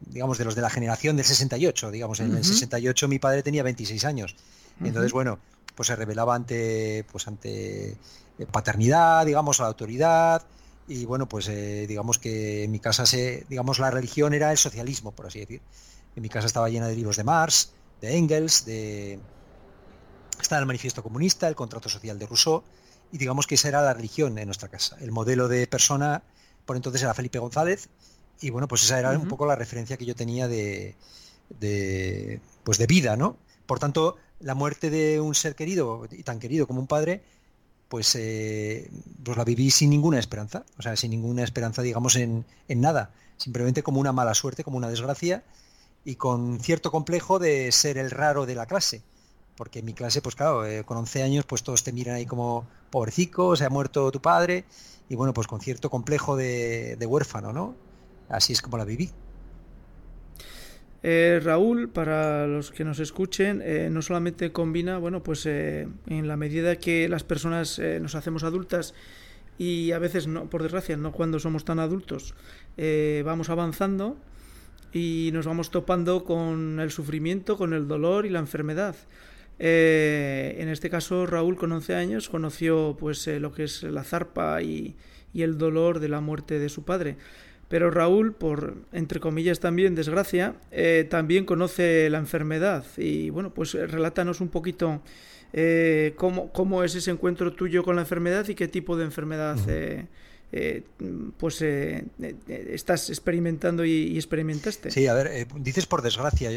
digamos 0.00 0.38
de 0.38 0.44
los 0.44 0.54
de 0.54 0.62
la 0.62 0.70
generación 0.70 1.16
del 1.16 1.26
68, 1.26 1.90
digamos 1.90 2.20
en 2.20 2.36
el 2.36 2.44
68 2.44 3.08
mi 3.08 3.18
padre 3.18 3.42
tenía 3.42 3.64
26 3.64 4.04
años 4.04 4.36
entonces, 4.80 5.12
bueno, 5.12 5.38
pues 5.74 5.88
se 5.88 5.96
revelaba 5.96 6.34
ante, 6.34 7.04
pues 7.10 7.26
ante 7.28 7.90
eh, 7.90 8.46
paternidad, 8.50 9.26
digamos, 9.26 9.60
a 9.60 9.64
la 9.64 9.68
autoridad. 9.68 10.42
Y 10.86 11.04
bueno, 11.04 11.28
pues 11.28 11.48
eh, 11.48 11.86
digamos 11.86 12.18
que 12.18 12.64
en 12.64 12.70
mi 12.70 12.80
casa 12.80 13.04
se, 13.04 13.44
digamos, 13.48 13.78
la 13.78 13.90
religión 13.90 14.34
era 14.34 14.50
el 14.50 14.58
socialismo, 14.58 15.12
por 15.12 15.26
así 15.26 15.40
decir. 15.40 15.60
En 16.16 16.22
mi 16.22 16.28
casa 16.28 16.46
estaba 16.46 16.68
llena 16.68 16.88
de 16.88 16.96
libros 16.96 17.16
de 17.16 17.24
Marx, 17.24 17.72
de 18.00 18.16
Engels, 18.16 18.64
de 18.64 19.20
estaba 20.40 20.60
el 20.60 20.66
manifiesto 20.66 21.02
comunista, 21.02 21.48
el 21.48 21.54
contrato 21.54 21.88
social 21.88 22.18
de 22.18 22.26
Rousseau, 22.26 22.62
y 23.12 23.18
digamos 23.18 23.46
que 23.46 23.56
esa 23.56 23.68
era 23.68 23.82
la 23.82 23.94
religión 23.94 24.38
en 24.38 24.46
nuestra 24.46 24.68
casa. 24.68 24.96
El 25.00 25.10
modelo 25.10 25.48
de 25.48 25.66
persona, 25.66 26.22
por 26.64 26.76
entonces 26.76 27.02
era 27.02 27.14
Felipe 27.14 27.38
González, 27.38 27.88
y 28.40 28.50
bueno, 28.50 28.68
pues 28.68 28.84
esa 28.84 28.98
era 28.98 29.10
un 29.10 29.26
poco 29.26 29.46
la 29.46 29.56
referencia 29.56 29.96
que 29.96 30.06
yo 30.06 30.14
tenía 30.14 30.46
de, 30.46 30.94
de, 31.58 32.40
pues 32.62 32.78
de 32.78 32.86
vida, 32.86 33.16
¿no? 33.16 33.36
Por 33.66 33.80
tanto, 33.80 34.16
la 34.40 34.54
muerte 34.54 34.90
de 34.90 35.20
un 35.20 35.34
ser 35.34 35.54
querido 35.54 36.06
y 36.10 36.22
tan 36.22 36.38
querido 36.38 36.66
como 36.66 36.80
un 36.80 36.86
padre, 36.86 37.22
pues, 37.88 38.14
eh, 38.16 38.90
pues 39.24 39.36
la 39.36 39.44
viví 39.44 39.70
sin 39.70 39.90
ninguna 39.90 40.18
esperanza, 40.18 40.64
o 40.78 40.82
sea, 40.82 40.96
sin 40.96 41.10
ninguna 41.10 41.42
esperanza, 41.42 41.82
digamos, 41.82 42.16
en, 42.16 42.44
nada, 42.68 43.10
simplemente 43.36 43.82
como 43.82 44.00
una 44.00 44.12
mala 44.12 44.34
suerte, 44.34 44.64
como 44.64 44.76
una 44.76 44.88
desgracia 44.88 45.44
y 46.04 46.16
con 46.16 46.60
cierto 46.60 46.90
complejo 46.90 47.38
de 47.38 47.72
ser 47.72 47.98
el 47.98 48.10
raro 48.10 48.46
de 48.46 48.54
la 48.54 48.66
clase. 48.66 49.02
Porque 49.56 49.80
en 49.80 49.86
mi 49.86 49.94
clase, 49.94 50.22
pues 50.22 50.36
claro, 50.36 50.64
eh, 50.64 50.84
con 50.84 50.96
11 50.98 51.22
años, 51.22 51.44
pues 51.44 51.62
todos 51.64 51.82
te 51.82 51.92
miran 51.92 52.14
ahí 52.16 52.26
como 52.26 52.66
pobrecico, 52.90 53.56
se 53.56 53.64
ha 53.64 53.70
muerto 53.70 54.12
tu 54.12 54.20
padre, 54.20 54.64
y 55.08 55.16
bueno, 55.16 55.34
pues 55.34 55.46
con 55.48 55.60
cierto 55.60 55.90
complejo 55.90 56.36
de, 56.36 56.96
de 56.96 57.06
huérfano, 57.06 57.52
¿no? 57.52 57.74
Así 58.28 58.52
es 58.52 58.62
como 58.62 58.78
la 58.78 58.84
viví. 58.84 59.10
Eh, 61.02 61.40
Raúl, 61.42 61.88
para 61.88 62.46
los 62.46 62.72
que 62.72 62.84
nos 62.84 62.98
escuchen, 62.98 63.62
eh, 63.64 63.88
no 63.90 64.02
solamente 64.02 64.50
combina, 64.50 64.98
bueno, 64.98 65.22
pues 65.22 65.46
eh, 65.46 65.88
en 66.08 66.26
la 66.26 66.36
medida 66.36 66.76
que 66.76 67.08
las 67.08 67.22
personas 67.22 67.80
nos 68.00 68.14
hacemos 68.14 68.42
adultas 68.42 68.94
y 69.58 69.92
a 69.92 69.98
veces, 69.98 70.26
no, 70.26 70.50
por 70.50 70.62
desgracia, 70.62 70.96
no 70.96 71.12
cuando 71.12 71.38
somos 71.38 71.64
tan 71.64 71.78
adultos, 71.78 72.34
vamos 73.24 73.50
avanzando 73.50 74.16
y 74.92 75.30
nos 75.32 75.46
vamos 75.46 75.70
topando 75.70 76.24
con 76.24 76.78
el 76.80 76.90
sufrimiento, 76.90 77.56
con 77.56 77.72
el 77.72 77.88
dolor 77.88 78.24
y 78.26 78.30
la 78.30 78.38
enfermedad. 78.38 78.96
en 79.58 80.68
este 80.68 80.90
caso, 80.90 81.26
Raúl, 81.26 81.56
con 81.56 81.72
11 81.72 81.94
años, 81.96 82.28
conoció 82.28 82.96
pues 82.98 83.26
lo 83.26 83.52
que 83.52 83.64
es 83.64 83.82
la 83.82 84.04
zarpa 84.04 84.62
y 84.62 84.94
el 85.34 85.58
dolor 85.58 85.98
de 85.98 86.08
la 86.08 86.20
muerte 86.20 86.60
de 86.60 86.68
su 86.68 86.84
padre. 86.84 87.16
Pero 87.68 87.90
Raúl, 87.90 88.32
por 88.32 88.76
entre 88.92 89.20
comillas 89.20 89.60
también 89.60 89.94
desgracia, 89.94 90.54
eh, 90.70 91.06
también 91.08 91.44
conoce 91.44 92.08
la 92.08 92.18
enfermedad. 92.18 92.84
Y 92.96 93.28
bueno, 93.30 93.52
pues 93.52 93.74
eh, 93.74 93.86
relátanos 93.86 94.40
un 94.40 94.48
poquito 94.48 95.02
eh, 95.52 96.14
cómo, 96.16 96.82
es 96.82 96.94
ese 96.94 97.10
encuentro 97.10 97.52
tuyo 97.52 97.84
con 97.84 97.96
la 97.96 98.02
enfermedad 98.02 98.48
y 98.48 98.54
qué 98.54 98.68
tipo 98.68 98.96
de 98.96 99.04
enfermedad 99.04 99.58
pues 101.36 101.60
estás 101.60 103.10
experimentando 103.10 103.84
y, 103.84 104.16
experimentaste. 104.16 104.90
Sí, 104.90 105.06
a 105.06 105.12
ver, 105.12 105.46
dices 105.60 105.84
por 105.84 106.00
desgracia. 106.00 106.50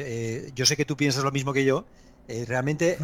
yo 0.55 0.65
sé 0.65 0.77
que 0.77 0.85
tú 0.85 0.95
piensas 0.95 1.25
lo 1.25 1.31
mismo 1.31 1.51
que 1.51 1.65
yo. 1.65 1.85
Realmente, 2.47 2.97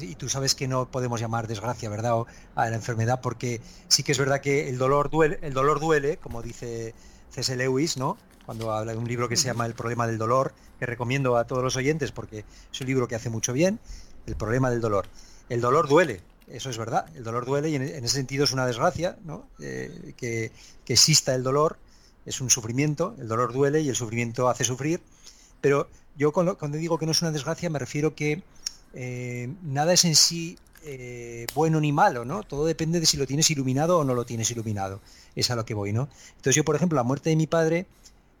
y 0.00 0.14
tú 0.16 0.28
sabes 0.28 0.54
que 0.54 0.66
no 0.66 0.90
podemos 0.90 1.20
llamar 1.20 1.46
desgracia, 1.46 1.88
¿verdad? 1.88 2.24
a 2.54 2.68
la 2.68 2.74
enfermedad, 2.74 3.20
porque 3.20 3.60
sí 3.88 4.02
que 4.02 4.12
es 4.12 4.18
verdad 4.18 4.40
que 4.40 4.68
el 4.68 4.78
dolor 4.78 5.10
duele, 5.10 5.38
el 5.42 5.54
dolor 5.54 5.80
duele, 5.80 6.16
como 6.16 6.42
dice 6.42 6.94
C.S. 7.30 7.56
Lewis, 7.56 7.96
¿no? 7.96 8.16
Cuando 8.46 8.72
habla 8.72 8.92
de 8.92 8.98
un 8.98 9.08
libro 9.08 9.28
que 9.28 9.36
se 9.36 9.46
llama 9.46 9.66
El 9.66 9.74
problema 9.74 10.06
del 10.06 10.18
dolor, 10.18 10.52
que 10.78 10.86
recomiendo 10.86 11.36
a 11.36 11.46
todos 11.46 11.62
los 11.62 11.76
oyentes 11.76 12.12
porque 12.12 12.44
es 12.72 12.80
un 12.80 12.86
libro 12.86 13.08
que 13.08 13.14
hace 13.14 13.30
mucho 13.30 13.52
bien, 13.52 13.78
El 14.26 14.36
problema 14.36 14.70
del 14.70 14.80
dolor. 14.80 15.06
El 15.48 15.60
dolor 15.60 15.88
duele, 15.88 16.20
eso 16.48 16.70
es 16.70 16.78
verdad, 16.78 17.06
el 17.14 17.24
dolor 17.24 17.46
duele 17.46 17.70
y 17.70 17.76
en, 17.76 17.82
ese 17.82 18.16
sentido 18.16 18.44
es 18.44 18.52
una 18.52 18.66
desgracia, 18.66 19.16
¿no? 19.24 19.48
Eh, 19.60 20.14
que 20.16 20.50
exista 20.86 21.34
el 21.34 21.42
dolor, 21.42 21.78
es 22.26 22.40
un 22.40 22.50
sufrimiento, 22.50 23.14
el 23.18 23.28
dolor 23.28 23.52
duele 23.52 23.80
y 23.80 23.88
el 23.88 23.96
sufrimiento 23.96 24.48
hace 24.48 24.64
sufrir 24.64 25.00
Pero 25.64 25.88
yo 26.14 26.30
cuando, 26.30 26.58
digo 26.76 26.98
que 26.98 27.06
no 27.06 27.12
es 27.12 27.22
una 27.22 27.30
desgracia 27.30 27.70
me 27.70 27.78
refiero 27.78 28.14
que 28.14 28.42
eh, 28.92 29.50
nada 29.62 29.94
es 29.94 30.04
en 30.04 30.14
sí 30.14 30.58
eh, 30.84 31.46
bueno 31.54 31.80
ni 31.80 31.90
malo, 31.90 32.26
¿no? 32.26 32.42
Todo 32.42 32.66
depende 32.66 33.00
de 33.00 33.06
si 33.06 33.16
lo 33.16 33.26
tienes 33.26 33.50
iluminado 33.50 33.98
o 33.98 34.04
no 34.04 34.12
lo 34.12 34.26
tienes 34.26 34.50
iluminado. 34.50 35.00
Es 35.34 35.50
a 35.50 35.56
lo 35.56 35.64
que 35.64 35.72
voy, 35.72 35.94
¿no? 35.94 36.10
Entonces 36.36 36.56
yo, 36.56 36.66
por 36.66 36.76
ejemplo, 36.76 36.96
la 36.96 37.02
muerte 37.02 37.30
de 37.30 37.36
mi 37.36 37.46
padre 37.46 37.86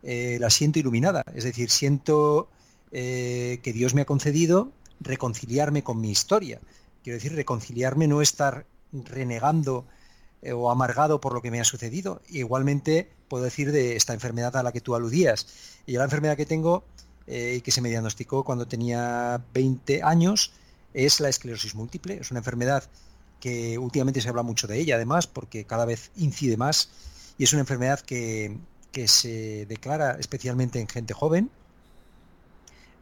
eh, 0.02 0.36
la 0.38 0.50
siento 0.50 0.78
iluminada. 0.78 1.24
Es 1.34 1.44
decir, 1.44 1.70
siento 1.70 2.50
que 2.92 3.72
Dios 3.74 3.94
me 3.94 4.02
ha 4.02 4.04
concedido 4.04 4.70
reconciliarme 5.00 5.82
con 5.82 6.02
mi 6.02 6.10
historia. 6.10 6.60
Quiero 7.02 7.16
decir, 7.16 7.34
reconciliarme, 7.34 8.06
no 8.06 8.20
estar 8.20 8.66
renegando 8.92 9.86
o 10.52 10.70
amargado 10.70 11.22
por 11.22 11.32
lo 11.32 11.40
que 11.40 11.50
me 11.50 11.58
ha 11.58 11.64
sucedido. 11.64 12.20
igualmente 12.28 13.08
puedo 13.28 13.44
decir 13.44 13.72
de 13.72 13.96
esta 13.96 14.12
enfermedad 14.12 14.54
a 14.56 14.62
la 14.62 14.72
que 14.72 14.82
tú 14.82 14.94
aludías. 14.94 15.46
Y 15.86 15.94
la 15.94 16.04
enfermedad 16.04 16.36
que 16.36 16.46
tengo 16.46 16.84
eh, 17.26 17.62
que 17.64 17.70
se 17.70 17.80
me 17.80 17.88
diagnosticó 17.88 18.44
cuando 18.44 18.66
tenía 18.66 19.42
20 19.54 20.02
años 20.02 20.52
es 20.92 21.20
la 21.20 21.28
esclerosis 21.28 21.74
múltiple. 21.74 22.18
Es 22.20 22.30
una 22.30 22.40
enfermedad 22.40 22.84
que 23.40 23.78
últimamente 23.78 24.20
se 24.20 24.28
habla 24.28 24.42
mucho 24.42 24.66
de 24.66 24.78
ella, 24.78 24.96
además, 24.96 25.26
porque 25.26 25.64
cada 25.64 25.84
vez 25.84 26.10
incide 26.16 26.56
más. 26.56 26.90
Y 27.38 27.44
es 27.44 27.52
una 27.52 27.60
enfermedad 27.60 28.00
que, 28.00 28.58
se 29.06 29.66
declara 29.66 30.12
especialmente 30.20 30.80
en 30.80 30.88
gente 30.88 31.14
joven. 31.14 31.50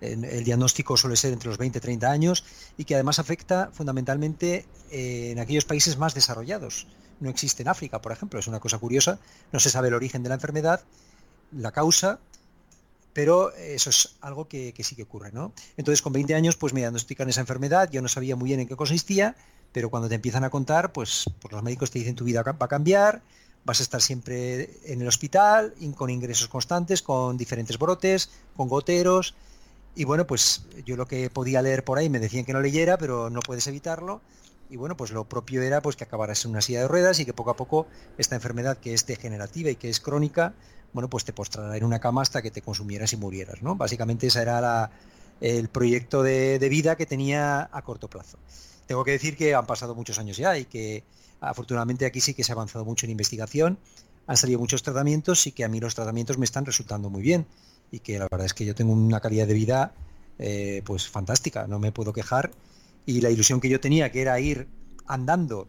El 0.00 0.42
diagnóstico 0.42 0.96
suele 0.96 1.16
ser 1.16 1.32
entre 1.32 1.48
los 1.48 1.58
20 1.58 1.78
y 1.78 1.80
30 1.80 2.10
años 2.10 2.44
y 2.76 2.84
que 2.84 2.94
además 2.94 3.20
afecta 3.20 3.70
fundamentalmente 3.72 4.66
en 4.90 5.38
aquellos 5.38 5.64
países 5.64 5.96
más 5.96 6.14
desarrollados. 6.14 6.88
No 7.20 7.30
existe 7.30 7.62
en 7.62 7.68
África, 7.68 8.02
por 8.02 8.10
ejemplo, 8.10 8.40
es 8.40 8.48
una 8.48 8.58
cosa 8.58 8.78
curiosa. 8.78 9.20
No 9.52 9.60
se 9.60 9.70
sabe 9.70 9.88
el 9.88 9.94
origen 9.94 10.24
de 10.24 10.30
la 10.30 10.36
enfermedad, 10.36 10.80
la 11.52 11.70
causa 11.70 12.18
pero 13.12 13.52
eso 13.54 13.90
es 13.90 14.16
algo 14.20 14.48
que, 14.48 14.74
sí 14.80 14.96
que 14.96 15.02
ocurre, 15.02 15.32
¿no? 15.32 15.52
Entonces, 15.76 16.02
con 16.02 16.12
20 16.12 16.34
años, 16.34 16.56
pues 16.56 16.72
me 16.72 16.80
diagnostican 16.80 17.28
esa 17.28 17.40
enfermedad, 17.40 17.90
yo 17.90 18.02
no 18.02 18.08
sabía 18.08 18.36
muy 18.36 18.48
bien 18.48 18.60
en 18.60 18.68
qué 18.68 18.76
consistía, 18.76 19.36
pero 19.72 19.90
cuando 19.90 20.08
te 20.08 20.14
empiezan 20.14 20.44
a 20.44 20.50
contar, 20.50 20.92
pues, 20.92 21.24
pues 21.40 21.52
los 21.52 21.62
médicos 21.62 21.90
te 21.90 21.98
dicen 21.98 22.14
tu 22.14 22.24
vida 22.24 22.42
va 22.42 22.56
a 22.58 22.68
cambiar, 22.68 23.22
vas 23.64 23.80
a 23.80 23.82
estar 23.82 24.00
siempre 24.00 24.70
en 24.84 25.02
el 25.02 25.08
hospital, 25.08 25.74
con 25.96 26.10
ingresos 26.10 26.48
constantes, 26.48 27.02
con 27.02 27.36
diferentes 27.36 27.78
brotes, 27.78 28.30
con 28.56 28.68
goteros, 28.68 29.34
y 29.94 30.04
bueno, 30.04 30.26
pues 30.26 30.62
yo 30.86 30.96
lo 30.96 31.06
que 31.06 31.28
podía 31.28 31.60
leer 31.60 31.84
por 31.84 31.98
ahí 31.98 32.08
me 32.08 32.18
decían 32.18 32.44
que 32.44 32.52
no 32.52 32.60
leyera, 32.60 32.96
pero 32.96 33.28
no 33.28 33.40
puedes 33.40 33.66
evitarlo, 33.66 34.22
y 34.72 34.76
bueno, 34.76 34.96
pues 34.96 35.10
lo 35.10 35.28
propio 35.28 35.60
era 35.60 35.82
pues 35.82 35.96
que 35.96 36.04
acabaras 36.04 36.46
en 36.46 36.52
una 36.52 36.62
silla 36.62 36.80
de 36.80 36.88
ruedas 36.88 37.20
y 37.20 37.26
que 37.26 37.34
poco 37.34 37.50
a 37.50 37.56
poco 37.56 37.86
esta 38.16 38.36
enfermedad 38.36 38.78
que 38.78 38.94
es 38.94 39.04
degenerativa 39.04 39.68
y 39.68 39.76
que 39.76 39.90
es 39.90 40.00
crónica, 40.00 40.54
bueno, 40.94 41.10
pues 41.10 41.26
te 41.26 41.34
postrará 41.34 41.76
en 41.76 41.84
una 41.84 41.98
cama 41.98 42.22
hasta 42.22 42.40
que 42.40 42.50
te 42.50 42.62
consumieras 42.62 43.12
y 43.12 43.18
murieras, 43.18 43.62
¿no? 43.62 43.76
Básicamente 43.76 44.28
ese 44.28 44.40
era 44.40 44.90
el 45.42 45.68
proyecto 45.68 46.22
de, 46.22 46.58
vida 46.70 46.96
que 46.96 47.04
tenía 47.04 47.68
a 47.70 47.82
corto 47.82 48.08
plazo. 48.08 48.38
Tengo 48.86 49.04
que 49.04 49.10
decir 49.10 49.36
que 49.36 49.54
han 49.54 49.66
pasado 49.66 49.94
muchos 49.94 50.18
años 50.18 50.38
ya 50.38 50.56
y 50.56 50.64
que 50.64 51.04
afortunadamente 51.42 52.06
aquí 52.06 52.22
sí 52.22 52.32
que 52.32 52.42
se 52.42 52.52
ha 52.52 52.54
avanzado 52.54 52.86
mucho 52.86 53.04
en 53.04 53.12
investigación, 53.12 53.78
han 54.26 54.38
salido 54.38 54.58
muchos 54.58 54.82
tratamientos 54.82 55.46
y 55.46 55.52
que 55.52 55.64
a 55.64 55.68
mí 55.68 55.80
los 55.80 55.94
tratamientos 55.94 56.38
me 56.38 56.46
están 56.46 56.64
resultando 56.64 57.10
muy 57.10 57.20
bien 57.20 57.46
y 57.90 57.98
que 57.98 58.18
la 58.18 58.26
verdad 58.30 58.46
es 58.46 58.54
que 58.54 58.64
yo 58.64 58.74
tengo 58.74 58.94
una 58.94 59.20
calidad 59.20 59.46
de 59.46 59.54
vida 59.54 59.92
eh, 60.38 60.80
pues 60.86 61.08
fantástica, 61.08 61.66
no 61.66 61.78
me 61.78 61.92
puedo 61.92 62.14
quejar 62.14 62.52
y 63.06 63.20
la 63.20 63.30
ilusión 63.30 63.60
que 63.60 63.68
yo 63.68 63.80
tenía 63.80 64.10
que 64.12 64.22
era 64.22 64.38
ir 64.40 64.68
andando 65.06 65.68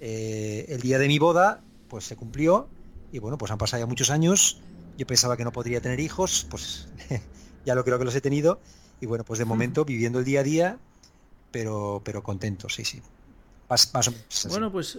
eh, 0.00 0.66
el 0.68 0.80
día 0.80 0.98
de 0.98 1.08
mi 1.08 1.18
boda 1.18 1.62
pues 1.88 2.04
se 2.04 2.16
cumplió 2.16 2.68
y 3.12 3.18
bueno, 3.18 3.36
pues 3.36 3.52
han 3.52 3.58
pasado 3.58 3.82
ya 3.82 3.86
muchos 3.86 4.10
años. 4.10 4.60
Yo 4.96 5.06
pensaba 5.06 5.36
que 5.36 5.44
no 5.44 5.52
podría 5.52 5.80
tener 5.80 6.00
hijos, 6.00 6.46
pues 6.50 6.88
ya 7.66 7.74
lo 7.74 7.84
creo 7.84 7.98
que 7.98 8.06
los 8.06 8.14
he 8.14 8.20
tenido. 8.20 8.58
Y 9.00 9.06
bueno, 9.06 9.24
pues 9.24 9.38
de 9.38 9.44
momento 9.44 9.84
viviendo 9.84 10.18
el 10.18 10.24
día 10.24 10.40
a 10.40 10.42
día, 10.42 10.78
pero, 11.50 12.00
pero 12.04 12.22
contento, 12.22 12.68
sí, 12.68 12.84
sí. 12.84 13.02
bueno, 14.48 14.72
pues 14.72 14.98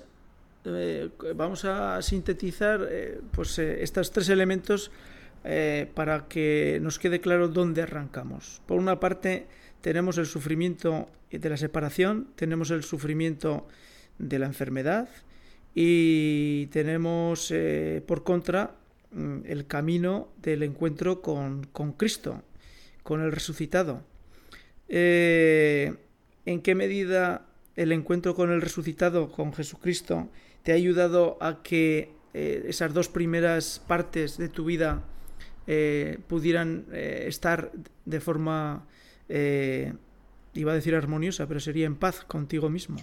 eh, 0.65 1.09
vamos 1.35 1.65
a 1.65 2.01
sintetizar 2.01 2.87
eh, 2.89 3.19
pues, 3.31 3.59
eh, 3.59 3.83
estos 3.83 4.11
tres 4.11 4.29
elementos 4.29 4.91
para 5.93 6.29
que 6.29 6.79
nos 6.81 6.99
quede 6.99 7.19
claro 7.19 7.49
dónde 7.49 7.81
arrancamos. 7.81 8.61
Por 8.65 8.79
una 8.79 9.01
parte, 9.01 9.45
tenemos 9.83 10.17
el 10.17 10.27
sufrimiento 10.27 11.09
de 11.29 11.49
la 11.49 11.57
separación, 11.57 12.29
tenemos 12.37 12.71
el 12.71 12.83
sufrimiento 12.83 13.67
de 14.17 14.39
la 14.39 14.45
enfermedad, 14.45 15.09
y 15.75 16.67
tenemos 16.67 17.51
eh, 17.51 18.01
por 18.07 18.23
contra 18.23 18.77
mm, 19.11 19.39
el 19.45 19.67
camino 19.67 20.29
del 20.41 20.63
encuentro 20.63 21.21
con, 21.21 21.67
Cristo, 21.97 22.43
con 23.03 23.21
el 23.21 23.33
resucitado. 23.33 24.05
Eh, 24.87 25.93
¿En 26.45 26.61
qué 26.61 26.75
medida 26.75 27.45
el 27.75 27.91
encuentro 27.91 28.35
con 28.35 28.51
el 28.51 28.61
resucitado, 28.61 29.33
con 29.33 29.51
Jesucristo, 29.51 30.29
te 30.63 30.71
ha 30.71 30.75
ayudado 30.75 31.37
a 31.41 31.61
que 31.61 32.13
eh, 32.33 32.63
esas 32.69 32.93
dos 32.93 33.09
primeras 33.09 33.79
partes 33.85 34.37
de 34.37 34.47
tu 34.47 34.63
vida 34.63 35.03
pudieran 36.27 36.87
estar 36.91 37.71
de 38.03 38.19
forma, 38.19 38.85
iba 39.29 40.71
a 40.71 40.75
decir 40.75 40.95
armoniosa, 40.95 41.47
pero 41.47 41.59
sería 41.59 41.85
en 41.85 41.95
paz 41.95 42.23
contigo 42.25 42.69
mismo? 42.69 42.97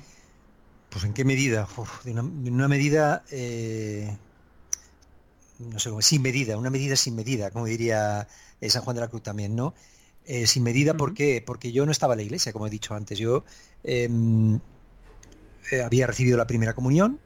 Pues 0.91 1.05
en 1.05 1.13
qué 1.13 1.25
medida, 1.25 1.69
de, 2.05 2.11
una, 2.51 2.69
medida, 2.69 3.25
eh, 3.31 4.17
no 5.61 5.79
sé, 5.79 5.91
sin 6.01 6.21
medida, 6.21 6.57
una 6.57 6.71
medida 6.71 6.97
sin 6.97 7.15
medida, 7.15 7.51
como 7.51 7.67
diría 7.67 8.27
eh, 8.61 8.71
San 8.71 8.83
Juan 8.83 8.97
de 8.97 9.01
la 9.01 9.09
Cruz 9.09 9.23
también, 9.23 9.55
¿no? 9.55 9.75
Eh, 10.27 10.47
sin 10.47 10.65
medida, 10.65 10.95
¿por 10.95 11.15
qué? 11.15 11.43
Porque 11.45 11.71
yo 11.71 11.87
no 11.87 11.93
estaba 11.93 12.15
en 12.15 12.19
la 12.19 12.23
iglesia, 12.25 12.53
como 12.53 12.67
he 12.67 12.71
dicho 12.71 12.95
antes. 12.95 13.19
Yo 13.19 13.45
em, 13.85 14.59
había 15.85 16.07
recibido 16.07 16.37
la 16.37 16.47
primera 16.47 16.75
comunión 16.75 17.21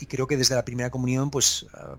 y 0.00 0.06
creo 0.06 0.26
que 0.26 0.36
desde 0.36 0.54
la 0.54 0.64
primera 0.64 0.90
comunión, 0.90 1.30
pues 1.30 1.66
ah, 1.74 1.96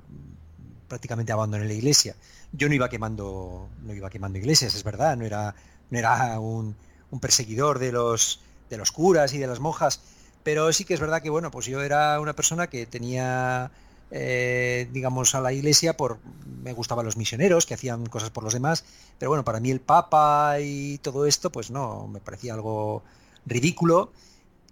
prácticamente 0.87 1.31
abandoné 1.31 1.65
la 1.65 1.73
iglesia. 1.73 2.15
Yo 2.51 2.67
no 2.67 2.73
iba 2.73 2.89
quemando, 2.89 3.69
no 3.83 3.93
iba 3.93 4.09
quemando 4.09 4.39
iglesias, 4.39 4.73
es 4.73 4.83
verdad, 4.83 5.15
no 5.17 5.25
era, 5.25 5.55
no 5.89 5.97
era 5.99 6.39
un, 6.39 6.75
perseguidor 7.21 7.79
de 7.79 7.91
los, 7.91 8.39
de 8.69 8.77
los 8.77 8.91
curas 8.91 9.33
y 9.33 9.37
de 9.37 9.47
las 9.47 9.59
monjas, 9.59 10.01
pero 10.43 10.71
sí 10.73 10.85
que 10.85 10.93
es 10.93 10.99
verdad 10.99 11.21
que, 11.21 11.29
bueno, 11.29 11.51
pues 11.51 11.65
yo 11.65 11.81
era 11.81 12.19
una 12.19 12.33
persona 12.33 12.67
que 12.67 12.85
tenía, 12.85 13.71
eh, 14.11 14.87
digamos, 14.91 15.35
a 15.35 15.41
la 15.41 15.53
iglesia 15.53 15.97
por, 15.97 16.19
me 16.63 16.73
gustaban 16.73 17.05
los 17.05 17.17
misioneros 17.17 17.65
que 17.65 17.73
hacían 17.73 18.05
cosas 18.05 18.29
por 18.29 18.43
los 18.43 18.53
demás, 18.53 18.85
pero 19.17 19.29
bueno, 19.29 19.43
para 19.43 19.59
mí 19.59 19.71
el 19.71 19.81
Papa 19.81 20.57
y 20.61 20.99
todo 20.99 21.25
esto, 21.25 21.51
pues 21.51 21.71
no, 21.71 22.07
me 22.07 22.19
parecía 22.19 22.53
algo 22.53 23.03
ridículo. 23.45 24.11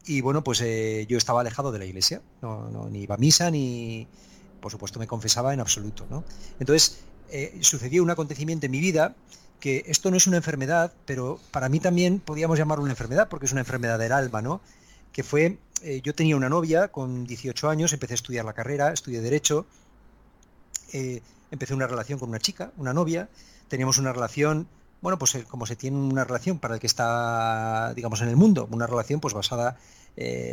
Y 0.05 0.21
bueno, 0.21 0.41
pues 0.41 0.61
eh, 0.61 1.05
yo 1.09 1.17
estaba 1.17 1.41
alejado 1.41 1.73
de 1.73 1.79
la 1.79 1.85
iglesia, 1.85 2.21
no, 2.41 2.87
ni 2.89 3.01
iba 3.01 3.15
a 3.15 3.17
misa, 3.17 3.51
ni, 3.51 4.07
por 4.61 4.71
supuesto, 4.71 4.99
me 4.99 5.07
confesaba 5.07 5.53
en 5.53 5.59
absoluto, 5.59 6.05
¿no? 6.09 6.23
Entonces, 6.61 6.99
eh, 7.29 7.57
sucedió 7.59 8.03
un 8.03 8.09
acontecimiento 8.09 8.67
en 8.67 8.71
mi 8.71 8.79
vida 8.79 9.15
que 9.59 9.83
esto 9.87 10.11
no 10.11 10.17
es 10.17 10.27
una 10.27 10.37
enfermedad, 10.37 10.93
pero 11.05 11.39
para 11.51 11.69
mí 11.69 11.79
también 11.79 12.19
podríamos 12.19 12.57
llamarlo 12.57 12.83
una 12.83 12.93
enfermedad, 12.93 13.27
porque 13.29 13.45
es 13.45 13.51
una 13.51 13.61
enfermedad 13.61 13.97
del 13.99 14.11
alma, 14.11 14.41
¿no? 14.41 14.61
que 15.17 15.23
fue, 15.23 15.57
eh, 15.81 16.01
yo 16.03 16.13
tenía 16.13 16.35
una 16.35 16.47
novia 16.47 16.89
con 16.89 17.25
18 17.25 17.71
años, 17.71 17.91
empecé 17.91 18.13
a 18.13 18.21
estudiar 18.21 18.45
la 18.45 18.53
carrera, 18.53 18.93
estudié 18.93 19.19
Derecho, 19.19 19.65
eh, 20.93 21.23
empecé 21.49 21.73
una 21.73 21.87
relación 21.87 22.19
con 22.19 22.29
una 22.29 22.37
chica, 22.37 22.71
una 22.77 22.93
novia, 22.93 23.27
teníamos 23.67 23.97
una 23.97 24.13
relación, 24.13 24.67
bueno, 25.01 25.17
pues 25.17 25.33
eh, 25.33 25.43
como 25.43 25.65
se 25.65 25.75
tiene 25.75 25.97
una 25.97 26.23
relación 26.23 26.59
para 26.59 26.75
el 26.75 26.79
que 26.79 26.85
está, 26.85 27.95
digamos, 27.95 28.21
en 28.21 28.29
el 28.29 28.35
mundo, 28.35 28.67
una 28.69 28.85
relación 28.85 29.19
pues 29.19 29.33
basada 29.33 29.77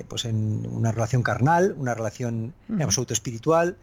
pues 0.08 0.24
en 0.26 0.66
una 0.66 0.92
relación 0.92 1.22
carnal, 1.22 1.74
una 1.78 1.92
relación 1.92 2.54
en 2.68 2.82
absoluto 2.82 3.12
espiritual, 3.12 3.76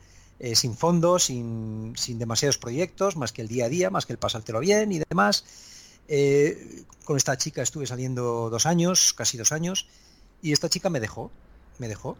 sin 0.55 0.75
fondos, 0.75 1.25
sin, 1.25 1.93
sin, 1.95 2.17
demasiados 2.17 2.57
proyectos, 2.57 3.15
más 3.15 3.31
que 3.31 3.41
el 3.41 3.47
día 3.47 3.65
a 3.65 3.69
día, 3.69 3.89
más 3.89 4.05
que 4.05 4.13
el 4.13 4.19
pasártelo 4.19 4.59
bien 4.59 4.91
y 4.91 4.99
demás. 4.99 5.45
con 7.05 7.17
esta 7.17 7.37
chica 7.37 7.61
estuve 7.61 7.85
saliendo 7.85 8.49
dos 8.49 8.65
años, 8.65 9.13
casi 9.13 9.37
dos 9.37 9.51
años, 9.51 9.87
y 10.41 10.51
esta 10.51 10.69
chica 10.69 10.89
me 10.89 10.99
dejó, 10.99 11.31
me 11.77 11.87
dejó. 11.87 12.17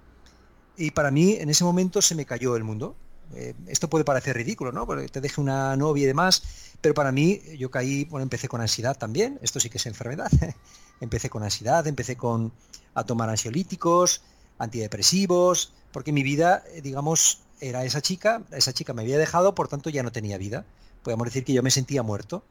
Y 0.78 0.92
para 0.92 1.12
mí 1.12 1.34
en 1.34 1.50
ese 1.50 1.64
momento 1.64 2.02
se 2.02 2.16
me 2.16 2.26
cayó 2.26 2.56
el 2.56 2.64
mundo. 2.64 2.96
Eh, 3.36 3.54
esto 3.68 3.90
puede 3.90 4.04
parecer 4.04 4.36
ridículo, 4.36 4.72
¿no? 4.72 4.86
Porque 4.86 5.08
te 5.08 5.22
deje 5.22 5.40
una 5.40 5.76
novia 5.78 6.04
y 6.04 6.08
demás, 6.08 6.44
pero 6.82 6.94
para 6.94 7.12
mí 7.12 7.42
yo 7.58 7.72
caí, 7.72 8.06
bueno, 8.06 8.24
empecé 8.24 8.48
con 8.48 8.62
ansiedad 8.62 8.98
también, 8.98 9.40
esto 9.42 9.60
sí 9.60 9.70
que 9.70 9.78
es 9.78 9.86
enfermedad. 9.86 10.32
empecé 11.02 11.30
con 11.30 11.44
ansiedad, 11.44 11.86
empecé 11.88 12.16
con 12.16 12.52
a 12.94 13.06
tomar 13.06 13.30
ansiolíticos, 13.30 14.22
antidepresivos, 14.58 15.74
porque 15.94 16.12
mi 16.12 16.24
vida, 16.24 16.64
eh, 16.74 16.82
digamos, 16.82 17.40
era 17.62 17.86
esa 17.86 18.02
chica, 18.02 18.44
esa 18.52 18.74
chica 18.74 18.94
me 18.94 19.04
había 19.04 19.18
dejado, 19.18 19.56
por 19.56 19.68
tanto 19.68 19.90
ya 19.90 20.04
no 20.04 20.12
tenía 20.12 20.38
vida. 20.38 20.66
Podemos 21.04 21.26
decir 21.26 21.46
que 21.46 21.54
yo 21.54 21.64
me 21.64 21.72
sentía 21.72 22.04
muerto, 22.04 22.44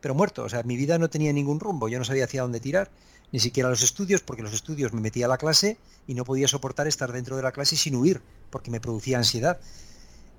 pero 0.00 0.14
muerto, 0.14 0.44
o 0.44 0.48
sea, 0.48 0.62
mi 0.62 0.76
vida 0.76 0.98
no 0.98 1.08
tenía 1.08 1.32
ningún 1.32 1.60
rumbo, 1.60 1.88
yo 1.88 1.98
no 1.98 2.04
sabía 2.04 2.24
hacia 2.24 2.42
dónde 2.42 2.60
tirar 2.60 2.90
ni 3.32 3.40
siquiera 3.40 3.68
los 3.68 3.82
estudios, 3.82 4.20
porque 4.20 4.42
los 4.42 4.52
estudios 4.52 4.92
me 4.92 5.00
metía 5.00 5.26
a 5.26 5.28
la 5.28 5.38
clase 5.38 5.78
y 6.06 6.14
no 6.14 6.24
podía 6.24 6.48
soportar 6.48 6.86
estar 6.86 7.12
dentro 7.12 7.36
de 7.36 7.42
la 7.42 7.52
clase 7.52 7.76
sin 7.76 7.96
huir, 7.96 8.22
porque 8.50 8.70
me 8.70 8.80
producía 8.80 9.18
ansiedad. 9.18 9.58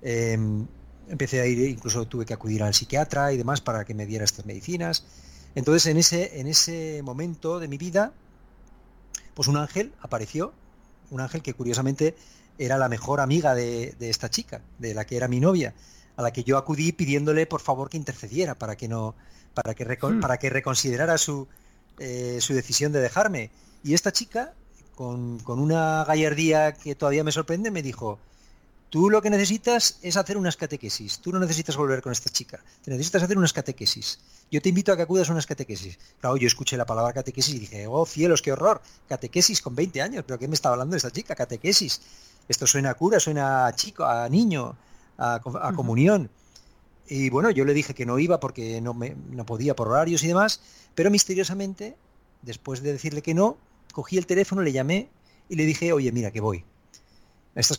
Em, 0.02 0.66
empecé 1.08 1.40
a 1.40 1.46
ir, 1.46 1.58
incluso 1.68 2.06
tuve 2.06 2.24
que 2.24 2.34
acudir 2.34 2.62
al 2.62 2.74
psiquiatra 2.74 3.32
y 3.32 3.36
demás 3.36 3.60
para 3.60 3.84
que 3.84 3.94
me 3.94 4.06
diera 4.06 4.24
estas 4.24 4.46
medicinas. 4.46 5.04
Entonces 5.54 5.86
en 5.86 5.96
ese, 5.96 6.40
en 6.40 6.46
ese 6.46 7.02
momento 7.02 7.58
de 7.58 7.68
mi 7.68 7.78
vida, 7.78 8.12
pues 9.34 9.48
un 9.48 9.56
ángel 9.56 9.92
apareció, 10.00 10.52
un 11.10 11.20
ángel 11.20 11.42
que 11.42 11.54
curiosamente 11.54 12.16
era 12.58 12.76
la 12.76 12.88
mejor 12.88 13.20
amiga 13.20 13.54
de, 13.54 13.94
esta 14.00 14.28
chica, 14.30 14.60
de 14.78 14.94
la 14.94 15.06
que 15.06 15.16
era 15.16 15.28
mi 15.28 15.40
novia, 15.40 15.74
a 16.16 16.22
la 16.22 16.32
que 16.32 16.44
yo 16.44 16.58
acudí 16.58 16.92
pidiéndole 16.92 17.46
por 17.46 17.60
favor 17.60 17.88
que 17.88 17.96
intercediera 17.96 18.56
para 18.56 18.76
que 18.76 18.88
no, 18.88 19.14
para 19.54 19.74
que, 19.74 19.84
hmm. 19.84 20.20
para 20.20 20.38
que 20.38 20.50
reconsiderara 20.50 21.18
su, 21.18 21.46
eh, 21.98 22.38
su 22.40 22.54
decisión 22.54 22.92
de 22.92 23.00
dejarme. 23.00 23.50
Y 23.84 23.94
esta 23.94 24.12
chica, 24.12 24.52
con, 24.94 25.38
con 25.40 25.60
una 25.60 26.04
gallardía 26.04 26.72
que 26.72 26.94
todavía 26.94 27.24
me 27.24 27.32
sorprende, 27.32 27.70
me 27.70 27.82
dijo, 27.82 28.18
Tú 28.90 29.10
lo 29.10 29.20
que 29.20 29.28
necesitas 29.28 29.98
es 30.00 30.16
hacer 30.16 30.38
unas 30.38 30.56
catequesis. 30.56 31.18
Tú 31.18 31.30
no 31.30 31.38
necesitas 31.38 31.76
volver 31.76 32.00
con 32.00 32.10
esta 32.10 32.30
chica. 32.30 32.58
Te 32.82 32.90
necesitas 32.90 33.22
hacer 33.22 33.36
unas 33.36 33.52
catequesis. 33.52 34.18
Yo 34.50 34.62
te 34.62 34.70
invito 34.70 34.92
a 34.92 34.96
que 34.96 35.02
acudas 35.02 35.28
a 35.28 35.32
unas 35.32 35.44
catequesis. 35.44 35.98
Claro, 36.20 36.38
yo 36.38 36.46
escuché 36.46 36.78
la 36.78 36.86
palabra 36.86 37.12
catequesis 37.12 37.54
y 37.54 37.58
dije, 37.58 37.86
oh 37.86 38.06
cielos, 38.06 38.40
qué 38.40 38.50
horror. 38.50 38.80
Catequesis 39.06 39.60
con 39.60 39.74
20 39.74 40.00
años. 40.00 40.24
¿Pero 40.26 40.38
qué 40.38 40.48
me 40.48 40.54
estaba 40.54 40.74
hablando 40.74 40.92
de 40.92 40.98
esta 40.98 41.10
chica? 41.10 41.34
Catequesis. 41.34 42.00
Esto 42.48 42.66
suena 42.66 42.90
a 42.90 42.94
cura, 42.94 43.20
suena 43.20 43.66
a 43.66 43.74
chico, 43.74 44.04
a 44.04 44.28
niño, 44.28 44.76
a, 45.18 45.40
comunión. 45.74 46.30
Y 47.06 47.30
bueno, 47.30 47.50
yo 47.50 47.64
le 47.64 47.74
dije 47.74 47.94
que 47.94 48.06
no 48.06 48.18
iba 48.18 48.40
porque 48.40 48.80
no, 48.80 48.94
me, 48.94 49.16
no 49.30 49.44
podía 49.46 49.76
por 49.76 49.88
horarios 49.88 50.22
y 50.22 50.28
demás. 50.28 50.60
Pero 50.94 51.10
misteriosamente, 51.10 51.96
después 52.42 52.82
de 52.82 52.92
decirle 52.92 53.22
que 53.22 53.34
no, 53.34 53.58
cogí 53.92 54.18
el 54.18 54.26
teléfono, 54.26 54.62
le 54.62 54.72
llamé 54.72 55.08
y 55.48 55.56
le 55.56 55.64
dije, 55.64 55.92
oye, 55.92 56.10
mira, 56.12 56.30
que 56.30 56.40
voy. 56.40 56.64
Estas, 57.54 57.76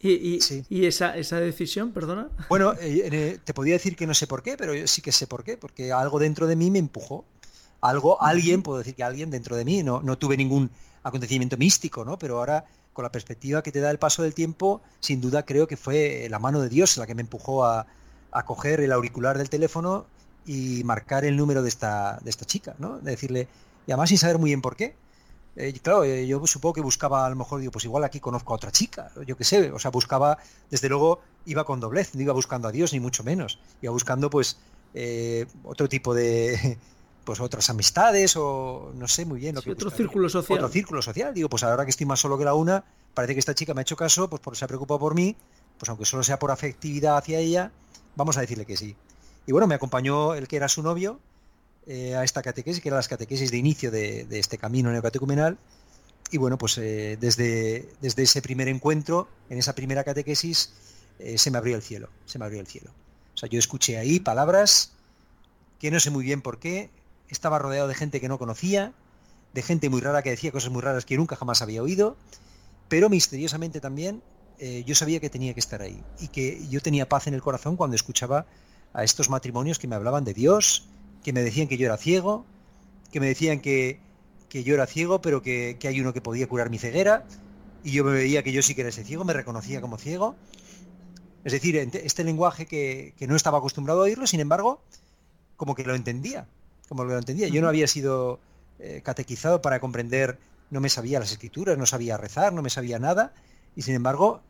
¿Y, 0.00 0.86
esa, 0.86 1.16
esa, 1.16 1.40
decisión, 1.40 1.90
perdona? 1.92 2.28
Bueno, 2.48 2.74
eh, 2.74 3.08
eh, 3.10 3.38
te 3.42 3.52
podía 3.52 3.72
decir 3.72 3.96
que 3.96 4.06
no 4.06 4.14
sé 4.14 4.28
por 4.28 4.42
qué, 4.44 4.56
pero 4.56 4.72
sí 4.86 5.02
que 5.02 5.10
sé 5.10 5.26
por 5.26 5.42
qué, 5.42 5.56
porque 5.56 5.90
algo 5.90 6.20
dentro 6.20 6.46
de 6.46 6.54
mí 6.54 6.70
me 6.70 6.78
empujó. 6.78 7.24
Algo, 7.80 8.22
alguien, 8.22 8.62
puedo 8.62 8.78
decir 8.78 8.94
que 8.94 9.02
alguien 9.02 9.30
dentro 9.30 9.56
de 9.56 9.64
mí, 9.64 9.82
no, 9.82 10.00
no 10.00 10.16
tuve 10.16 10.36
ningún 10.36 10.70
acontecimiento 11.02 11.56
místico, 11.56 12.04
¿no? 12.04 12.18
Pero 12.18 12.38
ahora, 12.38 12.66
con 12.94 13.02
la 13.02 13.12
perspectiva 13.12 13.62
que 13.62 13.72
te 13.72 13.80
da 13.80 13.90
el 13.90 13.98
paso 13.98 14.22
del 14.22 14.32
tiempo, 14.32 14.80
sin 15.00 15.20
duda 15.20 15.44
creo 15.44 15.68
que 15.68 15.76
fue 15.76 16.26
la 16.30 16.38
mano 16.38 16.62
de 16.62 16.70
Dios 16.70 16.96
la 16.96 17.06
que 17.06 17.14
me 17.14 17.20
empujó 17.20 17.66
a, 17.66 17.86
a 18.32 18.46
coger 18.46 18.80
el 18.80 18.92
auricular 18.92 19.36
del 19.36 19.50
teléfono 19.50 20.06
y 20.46 20.82
marcar 20.84 21.24
el 21.24 21.36
número 21.36 21.62
de 21.62 21.68
esta, 21.68 22.18
de 22.22 22.30
esta 22.30 22.44
chica, 22.44 22.74
¿no? 22.78 22.98
De 22.98 23.10
decirle, 23.10 23.48
y 23.86 23.92
además 23.92 24.08
sin 24.08 24.18
saber 24.18 24.38
muy 24.38 24.50
bien 24.50 24.62
por 24.62 24.76
qué, 24.76 24.96
eh, 25.56 25.72
claro, 25.80 26.04
eh, 26.04 26.26
yo 26.26 26.44
supongo 26.46 26.74
que 26.74 26.80
buscaba, 26.80 27.24
a 27.26 27.30
lo 27.30 27.36
mejor 27.36 27.60
digo, 27.60 27.70
pues 27.70 27.84
igual 27.84 28.02
aquí 28.04 28.18
conozco 28.18 28.52
a 28.52 28.56
otra 28.56 28.72
chica, 28.72 29.10
yo 29.26 29.36
qué 29.36 29.44
sé, 29.44 29.70
o 29.70 29.78
sea, 29.78 29.90
buscaba, 29.90 30.38
desde 30.70 30.88
luego, 30.88 31.20
iba 31.46 31.64
con 31.64 31.80
doblez, 31.80 32.14
no 32.14 32.22
iba 32.22 32.32
buscando 32.32 32.68
a 32.68 32.72
Dios, 32.72 32.92
ni 32.92 33.00
mucho 33.00 33.22
menos, 33.22 33.60
iba 33.80 33.92
buscando, 33.92 34.30
pues, 34.30 34.58
eh, 34.94 35.46
otro 35.62 35.88
tipo 35.88 36.12
de, 36.14 36.78
pues, 37.24 37.40
otras 37.40 37.68
amistades, 37.70 38.36
o 38.36 38.92
no 38.94 39.08
sé 39.08 39.24
muy 39.24 39.40
bien. 39.40 39.54
Lo 39.54 39.62
que 39.62 39.72
otro 39.72 39.90
círculo 39.90 40.28
social. 40.28 40.58
Otro 40.58 40.68
círculo 40.68 41.02
social, 41.02 41.34
digo, 41.34 41.48
pues 41.48 41.62
ahora 41.62 41.84
que 41.84 41.90
estoy 41.90 42.06
más 42.06 42.20
solo 42.20 42.38
que 42.38 42.44
la 42.44 42.54
una, 42.54 42.84
parece 43.14 43.34
que 43.34 43.40
esta 43.40 43.54
chica 43.54 43.74
me 43.74 43.80
ha 43.80 43.82
hecho 43.82 43.96
caso, 43.96 44.28
pues 44.28 44.40
por, 44.40 44.56
se 44.56 44.64
ha 44.64 44.68
preocupado 44.68 45.00
por 45.00 45.14
mí, 45.14 45.36
pues 45.78 45.88
aunque 45.88 46.04
solo 46.04 46.22
sea 46.22 46.38
por 46.38 46.50
afectividad 46.50 47.16
hacia 47.16 47.38
ella, 47.38 47.72
vamos 48.16 48.36
a 48.36 48.40
decirle 48.40 48.66
que 48.66 48.76
sí. 48.76 48.96
Y 49.46 49.52
bueno, 49.52 49.66
me 49.66 49.74
acompañó 49.74 50.34
el 50.34 50.48
que 50.48 50.56
era 50.56 50.68
su 50.68 50.82
novio, 50.82 51.20
eh, 51.86 52.14
a 52.14 52.24
esta 52.24 52.42
catequesis, 52.42 52.82
que 52.82 52.88
eran 52.88 52.98
las 52.98 53.08
catequesis 53.08 53.50
de 53.50 53.58
inicio 53.58 53.90
de, 53.90 54.26
este 54.30 54.56
camino 54.56 54.90
neocatecumenal. 54.90 55.58
Y 56.30 56.38
bueno, 56.38 56.56
pues 56.56 56.78
eh, 56.78 57.18
desde, 57.20 57.88
desde 58.00 58.22
ese 58.22 58.40
primer 58.40 58.68
encuentro, 58.68 59.28
en 59.50 59.58
esa 59.58 59.74
primera 59.74 60.02
catequesis, 60.02 60.72
eh, 61.18 61.36
se 61.36 61.50
me 61.50 61.58
abrió 61.58 61.76
el 61.76 61.82
cielo, 61.82 62.08
se 62.24 62.38
me 62.38 62.46
abrió 62.46 62.60
el 62.60 62.66
cielo. 62.66 62.90
O 63.34 63.36
sea, 63.36 63.48
yo 63.48 63.58
escuché 63.58 63.98
ahí 63.98 64.18
palabras 64.18 64.92
que 65.78 65.90
no 65.90 66.00
sé 66.00 66.10
muy 66.10 66.24
bien 66.24 66.40
por 66.40 66.58
qué, 66.58 66.88
estaba 67.28 67.58
rodeado 67.58 67.88
de 67.88 67.94
gente 67.94 68.20
que 68.20 68.28
no 68.28 68.38
conocía, 68.38 68.92
de 69.52 69.62
gente 69.62 69.88
muy 69.88 70.00
rara 70.00 70.22
que 70.22 70.30
decía 70.30 70.52
cosas 70.52 70.70
muy 70.70 70.82
raras 70.82 71.04
que 71.04 71.16
nunca 71.16 71.36
jamás 71.36 71.62
había 71.62 71.82
oído, 71.82 72.16
pero 72.88 73.08
misteriosamente 73.08 73.80
también 73.80 74.22
yo 74.86 74.94
sabía 74.94 75.20
que 75.20 75.28
tenía 75.28 75.52
que 75.52 75.60
estar 75.60 75.82
ahí 75.82 76.00
y 76.20 76.28
que 76.28 76.66
yo 76.68 76.80
tenía 76.80 77.08
paz 77.08 77.26
en 77.26 77.34
el 77.34 77.42
corazón 77.42 77.76
cuando 77.76 77.96
escuchaba 77.96 78.46
a 78.94 79.02
estos 79.02 79.28
matrimonios 79.28 79.78
que 79.78 79.88
me 79.88 79.96
hablaban 79.96 80.24
de 80.24 80.32
Dios, 80.32 80.88
que 81.22 81.32
me 81.32 81.42
decían 81.42 81.66
que 81.66 81.76
yo 81.76 81.86
era 81.86 81.96
ciego, 81.96 82.46
que 83.10 83.20
me 83.20 83.26
decían 83.26 83.60
que, 83.60 84.00
yo 84.50 84.74
era 84.74 84.86
ciego, 84.86 85.20
pero 85.20 85.42
que, 85.42 85.76
hay 85.82 86.00
uno 86.00 86.12
que 86.12 86.20
podía 86.20 86.46
curar 86.46 86.70
mi 86.70 86.78
ceguera, 86.78 87.26
y 87.82 87.90
yo 87.90 88.04
me 88.04 88.12
veía 88.12 88.44
que 88.44 88.52
yo 88.52 88.62
sí 88.62 88.74
que 88.74 88.82
era 88.82 88.90
ese 88.90 89.04
ciego, 89.04 89.24
me 89.24 89.32
reconocía 89.32 89.80
como 89.80 89.98
ciego. 89.98 90.36
Es 91.44 91.52
decir, 91.52 91.76
este 91.76 92.24
lenguaje 92.24 92.66
que, 92.66 93.14
no 93.28 93.34
estaba 93.34 93.58
acostumbrado 93.58 94.00
a 94.00 94.04
oírlo, 94.04 94.28
sin 94.28 94.40
embargo, 94.40 94.80
como 95.56 95.74
que 95.74 95.82
lo 95.82 95.94
entendía, 95.94 96.46
como 96.88 97.04
lo 97.04 97.16
entendía. 97.16 97.48
Yo 97.48 97.62
no 97.62 97.68
había 97.68 97.86
sido 97.86 98.40
eh, 98.78 99.00
catequizado 99.04 99.62
para 99.62 99.80
comprender, 99.80 100.38
no 100.70 100.80
me 100.80 100.88
sabía 100.88 101.20
las 101.20 101.32
escrituras, 101.32 101.78
no 101.78 101.86
sabía 101.86 102.16
rezar, 102.16 102.52
no 102.52 102.62
me 102.62 102.70
sabía 102.70 102.98
nada, 102.98 103.32
y 103.76 103.82
sin 103.82 103.94
embargo, 103.94 104.42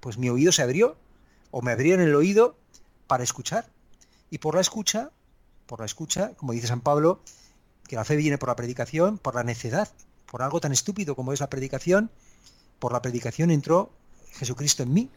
pues 0.00 0.18
mi 0.18 0.28
oído 0.28 0.52
se 0.52 0.62
abrió, 0.62 0.96
o 1.50 1.62
me 1.62 1.72
abrieron 1.72 2.06
el 2.06 2.14
oído 2.14 2.56
para 3.06 3.24
escuchar. 3.24 3.66
Y 4.30 4.38
por 4.38 4.54
la 4.54 4.60
escucha 4.60 5.10
por 5.66 5.80
la 5.80 5.86
escucha, 5.86 6.32
como 6.36 6.52
dice 6.52 6.68
San 6.68 6.80
Pablo, 6.80 7.20
que 7.88 7.96
la 7.96 8.04
fe 8.04 8.16
viene 8.16 8.38
por 8.38 8.48
la 8.48 8.56
predicación, 8.56 9.18
por 9.18 9.34
la 9.34 9.44
necedad, 9.44 9.88
por 10.30 10.42
algo 10.42 10.60
tan 10.60 10.72
estúpido 10.72 11.14
como 11.14 11.32
es 11.32 11.40
la 11.40 11.50
predicación, 11.50 12.10
por 12.78 12.92
la 12.92 13.02
predicación 13.02 13.50
entró 13.50 13.90
Jesucristo 14.32 14.82
en 14.82 14.94
mí. 14.94 15.10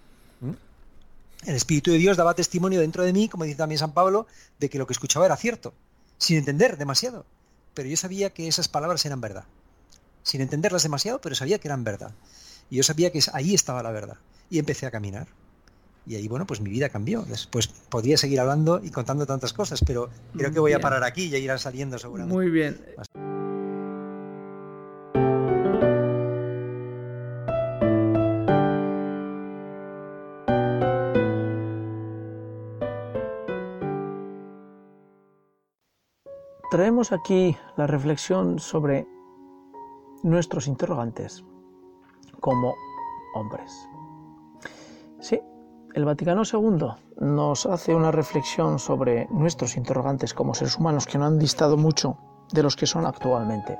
El 1.45 1.55
Espíritu 1.55 1.91
de 1.91 1.97
Dios 1.97 2.17
daba 2.17 2.35
testimonio 2.35 2.81
dentro 2.81 3.03
de 3.03 3.13
mí, 3.13 3.29
como 3.29 3.45
dice 3.45 3.57
también 3.57 3.79
San 3.79 3.93
Pablo, 3.93 4.27
de 4.59 4.69
que 4.69 4.77
lo 4.77 4.85
que 4.85 4.93
escuchaba 4.93 5.25
era 5.25 5.37
cierto, 5.37 5.73
sin 6.19 6.37
entender 6.37 6.77
demasiado. 6.77 7.25
Pero 7.73 7.89
yo 7.89 7.97
sabía 7.97 8.29
que 8.29 8.47
esas 8.47 8.67
palabras 8.67 9.05
eran 9.05 9.21
verdad. 9.21 9.45
Sin 10.21 10.41
entenderlas 10.41 10.83
demasiado, 10.83 11.19
pero 11.21 11.33
sabía 11.33 11.57
que 11.57 11.67
eran 11.67 11.83
verdad. 11.83 12.11
Y 12.69 12.75
yo 12.75 12.83
sabía 12.83 13.11
que 13.11 13.19
ahí 13.33 13.55
estaba 13.55 13.81
la 13.81 13.91
verdad. 13.91 14.17
Y 14.51 14.59
empecé 14.59 14.85
a 14.85 14.91
caminar. 14.91 15.27
Y 16.05 16.15
ahí, 16.15 16.27
bueno, 16.27 16.45
pues 16.45 16.61
mi 16.61 16.69
vida 16.69 16.89
cambió. 16.89 17.23
Después 17.23 17.67
podría 17.67 18.17
seguir 18.17 18.39
hablando 18.39 18.81
y 18.83 18.89
contando 18.89 19.25
tantas 19.25 19.53
cosas, 19.53 19.81
pero 19.85 20.09
creo 20.35 20.51
que 20.51 20.59
voy 20.59 20.73
a 20.73 20.79
parar 20.79 21.03
aquí 21.03 21.23
y 21.23 21.29
ya 21.29 21.37
irán 21.37 21.59
saliendo 21.59 21.97
seguramente. 21.99 22.35
Muy 22.35 22.49
bien. 22.49 22.79
Traemos 36.69 37.11
aquí 37.11 37.57
la 37.77 37.87
reflexión 37.87 38.59
sobre 38.59 39.07
nuestros 40.21 40.67
interrogantes 40.67 41.43
como 42.39 42.75
hombres. 43.33 43.89
Sí, 45.19 45.41
el 45.95 46.05
Vaticano 46.05 46.43
II 46.43 46.89
nos 47.21 47.65
hace 47.65 47.95
una 47.95 48.11
reflexión 48.11 48.77
sobre 48.77 49.27
nuestros 49.31 49.77
interrogantes 49.77 50.35
como 50.35 50.53
seres 50.53 50.77
humanos 50.77 51.07
que 51.07 51.17
no 51.17 51.25
han 51.25 51.39
distado 51.39 51.75
mucho 51.75 52.19
de 52.51 52.61
los 52.61 52.75
que 52.75 52.85
son 52.85 53.07
actualmente. 53.07 53.79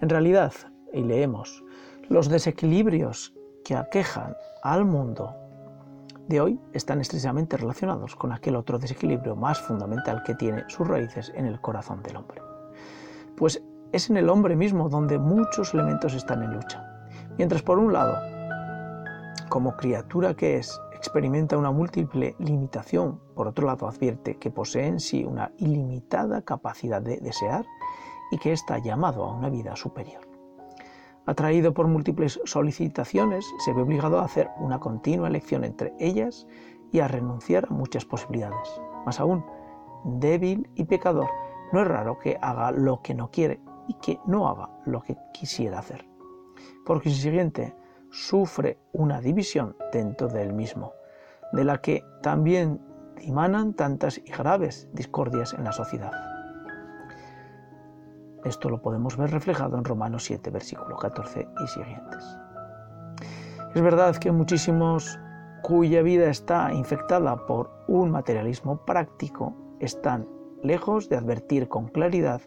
En 0.00 0.08
realidad, 0.08 0.52
y 0.92 1.02
leemos, 1.02 1.62
los 2.08 2.28
desequilibrios 2.28 3.34
que 3.64 3.76
aquejan 3.76 4.34
al 4.64 4.84
mundo 4.84 5.32
de 6.28 6.40
hoy 6.42 6.60
están 6.72 7.00
estrechamente 7.00 7.56
relacionados 7.56 8.14
con 8.14 8.32
aquel 8.32 8.54
otro 8.54 8.78
desequilibrio 8.78 9.34
más 9.34 9.58
fundamental 9.60 10.22
que 10.24 10.34
tiene 10.34 10.64
sus 10.68 10.86
raíces 10.86 11.32
en 11.34 11.46
el 11.46 11.60
corazón 11.60 12.02
del 12.02 12.16
hombre. 12.16 12.42
Pues 13.36 13.62
es 13.92 14.10
en 14.10 14.18
el 14.18 14.28
hombre 14.28 14.54
mismo 14.54 14.90
donde 14.90 15.18
muchos 15.18 15.72
elementos 15.72 16.12
están 16.12 16.42
en 16.42 16.54
lucha. 16.54 16.84
Mientras 17.38 17.62
por 17.62 17.78
un 17.78 17.94
lado, 17.94 18.18
como 19.48 19.76
criatura 19.76 20.34
que 20.34 20.58
es, 20.58 20.78
experimenta 20.94 21.56
una 21.56 21.70
múltiple 21.70 22.36
limitación, 22.38 23.20
por 23.34 23.48
otro 23.48 23.66
lado 23.66 23.88
advierte 23.88 24.36
que 24.36 24.50
posee 24.50 24.86
en 24.86 25.00
sí 25.00 25.24
una 25.24 25.52
ilimitada 25.56 26.42
capacidad 26.42 27.00
de 27.00 27.18
desear 27.18 27.64
y 28.30 28.36
que 28.36 28.52
está 28.52 28.78
llamado 28.78 29.24
a 29.24 29.34
una 29.34 29.48
vida 29.48 29.74
superior. 29.76 30.27
Atraído 31.28 31.74
por 31.74 31.86
múltiples 31.88 32.40
solicitaciones, 32.46 33.44
se 33.58 33.74
ve 33.74 33.82
obligado 33.82 34.18
a 34.18 34.24
hacer 34.24 34.48
una 34.56 34.80
continua 34.80 35.28
elección 35.28 35.62
entre 35.62 35.92
ellas 36.00 36.46
y 36.90 37.00
a 37.00 37.08
renunciar 37.08 37.66
a 37.68 37.74
muchas 37.74 38.06
posibilidades. 38.06 38.80
Más 39.04 39.20
aún, 39.20 39.44
débil 40.04 40.70
y 40.74 40.84
pecador, 40.84 41.28
no 41.70 41.82
es 41.82 41.86
raro 41.86 42.18
que 42.18 42.38
haga 42.40 42.70
lo 42.70 43.02
que 43.02 43.12
no 43.12 43.30
quiere 43.30 43.60
y 43.88 43.94
que 44.00 44.18
no 44.26 44.48
haga 44.48 44.70
lo 44.86 45.02
que 45.02 45.18
quisiera 45.34 45.80
hacer. 45.80 46.08
Por 46.86 47.02
consiguiente, 47.02 47.76
sufre 48.10 48.78
una 48.94 49.20
división 49.20 49.76
dentro 49.92 50.28
del 50.28 50.54
mismo, 50.54 50.94
de 51.52 51.64
la 51.64 51.82
que 51.82 52.02
también 52.22 52.80
dimanan 53.18 53.74
tantas 53.74 54.16
y 54.16 54.32
graves 54.32 54.88
discordias 54.94 55.52
en 55.52 55.64
la 55.64 55.72
sociedad. 55.72 56.27
Esto 58.44 58.68
lo 58.68 58.80
podemos 58.80 59.16
ver 59.16 59.30
reflejado 59.30 59.76
en 59.78 59.84
Romanos 59.84 60.24
7, 60.24 60.50
versículo 60.50 60.96
14 60.96 61.48
y 61.64 61.66
siguientes. 61.66 62.24
Es 63.74 63.82
verdad 63.82 64.16
que 64.16 64.32
muchísimos 64.32 65.18
cuya 65.62 66.02
vida 66.02 66.30
está 66.30 66.72
infectada 66.72 67.46
por 67.46 67.70
un 67.88 68.10
materialismo 68.10 68.84
práctico 68.84 69.54
están 69.80 70.28
lejos 70.62 71.08
de 71.08 71.16
advertir 71.16 71.68
con 71.68 71.88
claridad 71.88 72.40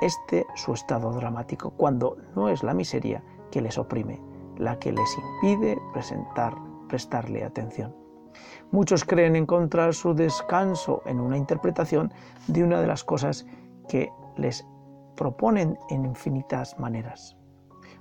este 0.00 0.46
su 0.54 0.74
estado 0.74 1.12
dramático, 1.12 1.70
cuando 1.70 2.16
no 2.34 2.48
es 2.48 2.62
la 2.62 2.74
miseria 2.74 3.22
que 3.50 3.60
les 3.60 3.78
oprime, 3.78 4.20
la 4.56 4.78
que 4.78 4.92
les 4.92 5.18
impide 5.18 5.78
presentar, 5.92 6.54
prestarle 6.88 7.44
atención. 7.44 7.94
Muchos 8.70 9.04
creen 9.04 9.36
encontrar 9.36 9.94
su 9.94 10.14
descanso 10.14 11.02
en 11.06 11.20
una 11.20 11.36
interpretación 11.36 12.12
de 12.46 12.64
una 12.64 12.80
de 12.80 12.86
las 12.86 13.04
cosas 13.04 13.46
que 13.88 14.10
les 14.36 14.66
proponen 15.16 15.78
en 15.90 16.04
infinitas 16.04 16.78
maneras. 16.78 17.36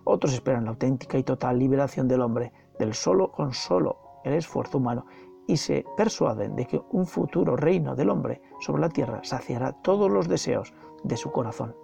Otros 0.04 0.34
esperan 0.34 0.66
la 0.66 0.72
auténtica 0.72 1.18
y 1.18 1.24
total 1.24 1.58
liberación 1.58 2.08
del 2.08 2.22
hombre 2.22 2.54
del 2.78 2.94
solo 2.94 3.32
con 3.32 3.54
solo 3.54 3.98
el 4.24 4.34
esfuerzo 4.34 4.78
humano 4.78 5.06
y 5.48 5.58
se 5.58 5.86
persuaden 5.96 6.56
de 6.56 6.66
que 6.66 6.82
un 6.92 7.06
futuro 7.06 7.56
reino 7.56 7.96
del 7.96 8.10
hombre 8.10 8.42
sobre 8.60 8.82
la 8.82 8.90
tierra 8.90 9.22
saciará 9.24 9.72
todos 9.72 10.12
los 10.12 10.28
deseos 10.28 10.74
de 11.04 11.18
su 11.18 11.32
corazón. 11.32 11.76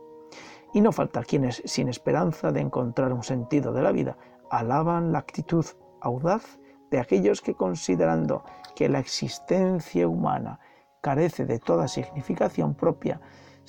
Y 0.74 0.82
no 0.82 0.91
falta 0.91 1.24
quienes, 1.24 1.62
sin 1.65 1.89
esperanza 1.89 2.52
de 2.52 2.62
encontrar 2.62 3.13
un 3.13 3.24
sentido 3.24 3.74
de 3.74 3.82
la 3.82 3.91
vida, 3.91 4.17
alaban 4.50 5.12
la 5.12 5.20
actitud 5.20 5.65
audaz 6.00 6.60
de 6.89 7.00
aquellos 7.00 7.41
que 7.41 7.56
considerando 7.56 8.44
que 8.76 8.89
la 8.89 9.00
existencia 9.00 10.08
humana 10.08 10.60
carece 11.02 11.46
de 11.46 11.60
toda 11.60 11.88
significación 11.88 12.76
propia, 12.76 13.20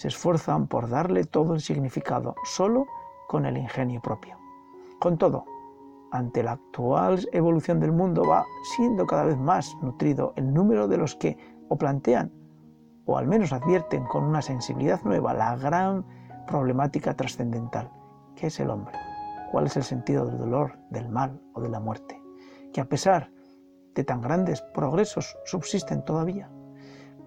se 0.03 0.09
esfuerzan 0.09 0.67
por 0.67 0.88
darle 0.88 1.23
todo 1.23 1.55
el 1.55 1.61
significado 1.61 2.35
solo 2.43 2.87
con 3.29 3.47
el 3.47 3.57
ingenio 3.57 4.01
propio. 4.03 4.37
Con 4.99 5.17
todo, 5.17 5.45
ante 6.11 6.43
la 6.43 6.53
actual 6.53 7.29
evolución 7.31 7.79
del 7.79 7.93
mundo 7.93 8.27
va 8.27 8.45
siendo 8.75 9.07
cada 9.07 9.27
vez 9.27 9.38
más 9.38 9.77
nutrido 9.81 10.33
el 10.35 10.53
número 10.53 10.88
de 10.88 10.97
los 10.97 11.15
que 11.15 11.38
o 11.69 11.77
plantean 11.77 12.33
o 13.05 13.17
al 13.17 13.29
menos 13.29 13.53
advierten 13.53 14.05
con 14.07 14.25
una 14.25 14.43
sensibilidad 14.43 15.01
nueva 15.05 15.35
la 15.35 15.55
gran 15.55 16.05
problemática 16.49 17.15
trascendental, 17.15 17.88
que 18.35 18.49
es 18.49 18.59
el 18.59 18.71
hombre. 18.71 18.99
¿Cuál 19.53 19.67
es 19.67 19.77
el 19.77 19.85
sentido 19.85 20.27
del 20.27 20.38
dolor, 20.38 20.81
del 20.91 21.09
mal 21.09 21.41
o 21.53 21.61
de 21.61 21.69
la 21.69 21.79
muerte? 21.79 22.21
Que 22.73 22.81
a 22.81 22.88
pesar 22.88 23.31
de 23.95 24.03
tan 24.03 24.21
grandes 24.21 24.62
progresos 24.75 25.38
subsisten 25.45 26.05
todavía, 26.05 26.51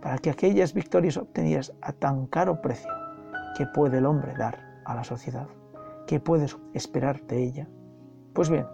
para 0.01 0.17
que 0.17 0.29
aquellas 0.29 0.73
victorias 0.73 1.17
obtenidas 1.17 1.73
a 1.81 1.91
tan 1.93 2.27
caro 2.27 2.61
precio, 2.61 2.91
¿qué 3.57 3.65
puede 3.65 3.97
el 3.97 4.05
hombre 4.05 4.33
dar 4.37 4.59
a 4.85 4.95
la 4.95 5.03
sociedad? 5.03 5.47
¿Qué 6.07 6.19
puedes 6.19 6.57
esperar 6.73 7.21
de 7.23 7.43
ella? 7.43 7.67
Pues 8.33 8.49
bien, 8.49 8.67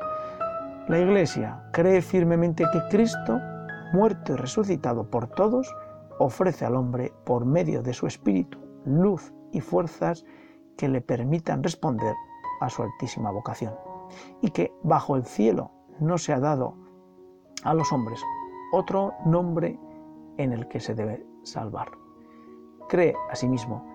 la 0.87 0.99
Iglesia 0.99 1.63
cree 1.71 2.01
firmemente 2.01 2.65
que 2.71 2.81
Cristo, 2.89 3.39
muerto 3.93 4.33
y 4.33 4.35
resucitado 4.35 5.09
por 5.09 5.27
todos, 5.27 5.73
ofrece 6.19 6.65
al 6.65 6.75
hombre, 6.75 7.13
por 7.25 7.45
medio 7.45 7.81
de 7.81 7.93
su 7.93 8.07
espíritu, 8.07 8.59
luz 8.85 9.33
y 9.51 9.61
fuerzas 9.61 10.25
que 10.77 10.89
le 10.89 11.01
permitan 11.01 11.63
responder 11.63 12.13
a 12.59 12.69
su 12.69 12.83
altísima 12.83 13.31
vocación. 13.31 13.73
Y 14.41 14.49
que 14.49 14.73
bajo 14.83 15.15
el 15.15 15.25
cielo 15.25 15.71
no 15.99 16.17
se 16.17 16.33
ha 16.33 16.39
dado 16.39 16.75
a 17.63 17.73
los 17.73 17.91
hombres 17.93 18.19
otro 18.71 19.13
nombre 19.25 19.77
en 20.37 20.53
el 20.53 20.67
que 20.67 20.79
se 20.79 20.95
debe 20.95 21.25
salvar. 21.43 21.89
Cree 22.89 23.13
asimismo 23.29 23.85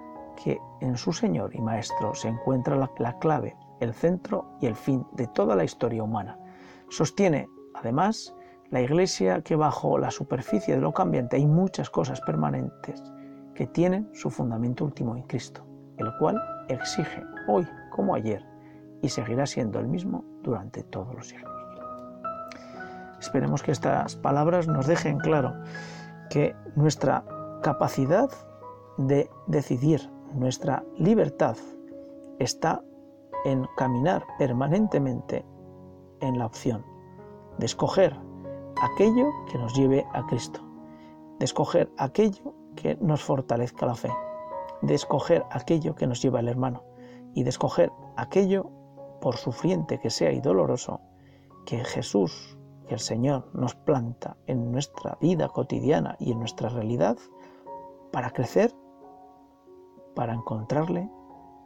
que 0.42 0.58
en 0.80 0.96
su 0.96 1.12
Señor 1.12 1.54
y 1.54 1.60
Maestro 1.60 2.14
se 2.14 2.28
encuentra 2.28 2.76
la, 2.76 2.90
la 2.98 3.18
clave 3.18 3.56
el 3.80 3.92
centro 3.92 4.56
y 4.60 4.66
el 4.66 4.74
fin 4.74 5.06
de 5.12 5.26
toda 5.28 5.54
la 5.54 5.64
historia 5.64 6.02
humana. 6.02 6.38
Sostiene, 6.88 7.48
además, 7.74 8.34
la 8.70 8.80
Iglesia 8.80 9.42
que 9.42 9.56
bajo 9.56 9.98
la 9.98 10.10
superficie 10.10 10.74
de 10.74 10.80
lo 10.80 10.92
cambiante 10.92 11.36
hay 11.36 11.46
muchas 11.46 11.90
cosas 11.90 12.20
permanentes 12.20 13.02
que 13.54 13.66
tienen 13.66 14.08
su 14.12 14.30
fundamento 14.30 14.84
último 14.84 15.16
en 15.16 15.22
Cristo, 15.22 15.66
el 15.98 16.10
cual 16.18 16.40
exige 16.68 17.22
hoy 17.48 17.66
como 17.90 18.14
ayer 18.14 18.44
y 19.02 19.08
seguirá 19.08 19.46
siendo 19.46 19.78
el 19.78 19.88
mismo 19.88 20.24
durante 20.42 20.82
todos 20.82 21.14
los 21.14 21.28
siglos. 21.28 21.52
Esperemos 23.20 23.62
que 23.62 23.72
estas 23.72 24.16
palabras 24.16 24.68
nos 24.68 24.86
dejen 24.86 25.18
claro 25.18 25.54
que 26.30 26.54
nuestra 26.74 27.24
capacidad 27.62 28.30
de 28.98 29.30
decidir, 29.46 30.10
nuestra 30.34 30.84
libertad 30.98 31.56
está 32.38 32.82
en 33.44 33.66
caminar 33.76 34.24
permanentemente 34.38 35.44
en 36.20 36.38
la 36.38 36.46
opción 36.46 36.84
de 37.58 37.66
escoger 37.66 38.16
aquello 38.82 39.30
que 39.50 39.58
nos 39.58 39.74
lleve 39.74 40.06
a 40.12 40.26
Cristo, 40.26 40.60
de 41.38 41.44
escoger 41.44 41.90
aquello 41.96 42.54
que 42.74 42.96
nos 43.00 43.22
fortalezca 43.22 43.86
la 43.86 43.94
fe, 43.94 44.10
de 44.82 44.94
escoger 44.94 45.44
aquello 45.50 45.94
que 45.94 46.06
nos 46.06 46.20
lleva 46.20 46.40
al 46.40 46.48
hermano 46.48 46.84
y 47.34 47.42
de 47.42 47.50
escoger 47.50 47.92
aquello, 48.16 48.70
por 49.20 49.36
sufriente 49.36 49.98
que 49.98 50.10
sea 50.10 50.32
y 50.32 50.40
doloroso, 50.40 51.00
que 51.64 51.84
Jesús, 51.84 52.55
que 52.86 52.94
el 52.94 53.00
Señor 53.00 53.48
nos 53.52 53.74
planta 53.74 54.36
en 54.46 54.72
nuestra 54.72 55.18
vida 55.20 55.48
cotidiana 55.48 56.16
y 56.18 56.32
en 56.32 56.38
nuestra 56.38 56.68
realidad 56.68 57.18
para 58.12 58.30
crecer, 58.30 58.74
para 60.14 60.34
encontrarle, 60.34 61.10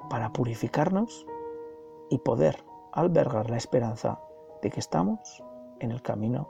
para 0.08 0.32
purificarnos 0.32 1.26
y 2.10 2.18
poder 2.18 2.64
albergar 2.92 3.50
la 3.50 3.56
esperanza 3.56 4.20
de 4.62 4.70
que 4.70 4.80
estamos 4.80 5.42
en 5.78 5.92
el 5.92 6.02
camino 6.02 6.48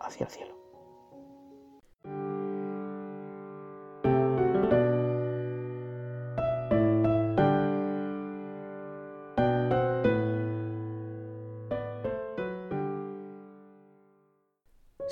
hacia 0.00 0.24
el 0.24 0.30
cielo. 0.30 0.53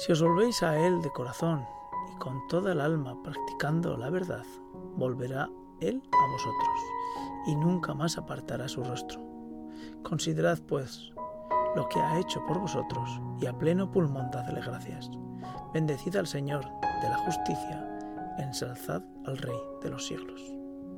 Si 0.02 0.10
os 0.10 0.20
volvéis 0.20 0.64
a 0.64 0.76
Él 0.76 1.00
de 1.00 1.12
corazón 1.12 1.64
y 2.12 2.18
con 2.18 2.44
toda 2.48 2.72
el 2.72 2.80
alma 2.80 3.22
practicando 3.22 3.96
la 3.96 4.10
verdad, 4.10 4.42
volverá 4.96 5.48
Él 5.78 6.02
a 6.10 6.32
vosotros 6.32 6.80
y 7.46 7.54
nunca 7.54 7.94
más 7.94 8.18
apartará 8.18 8.66
su 8.66 8.82
rostro 8.82 9.20
Considerad, 10.02 10.58
pues, 10.66 11.12
lo 11.76 11.88
que 11.88 12.00
ha 12.00 12.18
hecho 12.18 12.44
por 12.46 12.58
vosotros 12.58 13.08
y 13.40 13.46
a 13.46 13.56
pleno 13.56 13.92
pulmón 13.92 14.28
dadle 14.32 14.60
gracias. 14.60 15.08
Bendecid 15.72 16.16
al 16.16 16.26
Señor 16.26 16.64
de 17.00 17.08
la 17.08 17.18
justicia, 17.18 17.98
ensalzad 18.38 19.02
al 19.24 19.38
Rey 19.38 19.60
de 19.82 19.90
los 19.90 20.08
siglos. 20.08 20.42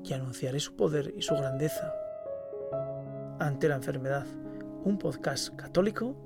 Y 0.03 0.15
anunciaré 0.15 0.61
su 0.61 0.77
poder 0.77 1.13
y 1.15 1.21
su 1.21 1.35
grandeza 1.35 1.93
ante 3.39 3.69
la 3.69 3.77
enfermedad, 3.77 4.25
un 4.83 4.97
podcast 4.97 5.55
católico 5.57 6.17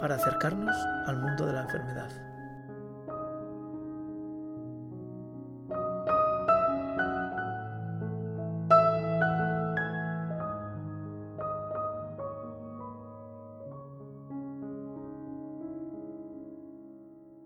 para 0.00 0.14
acercarnos 0.14 0.76
al 1.06 1.18
mundo 1.18 1.46
de 1.46 1.52
la 1.52 1.62
enfermedad. 1.62 2.29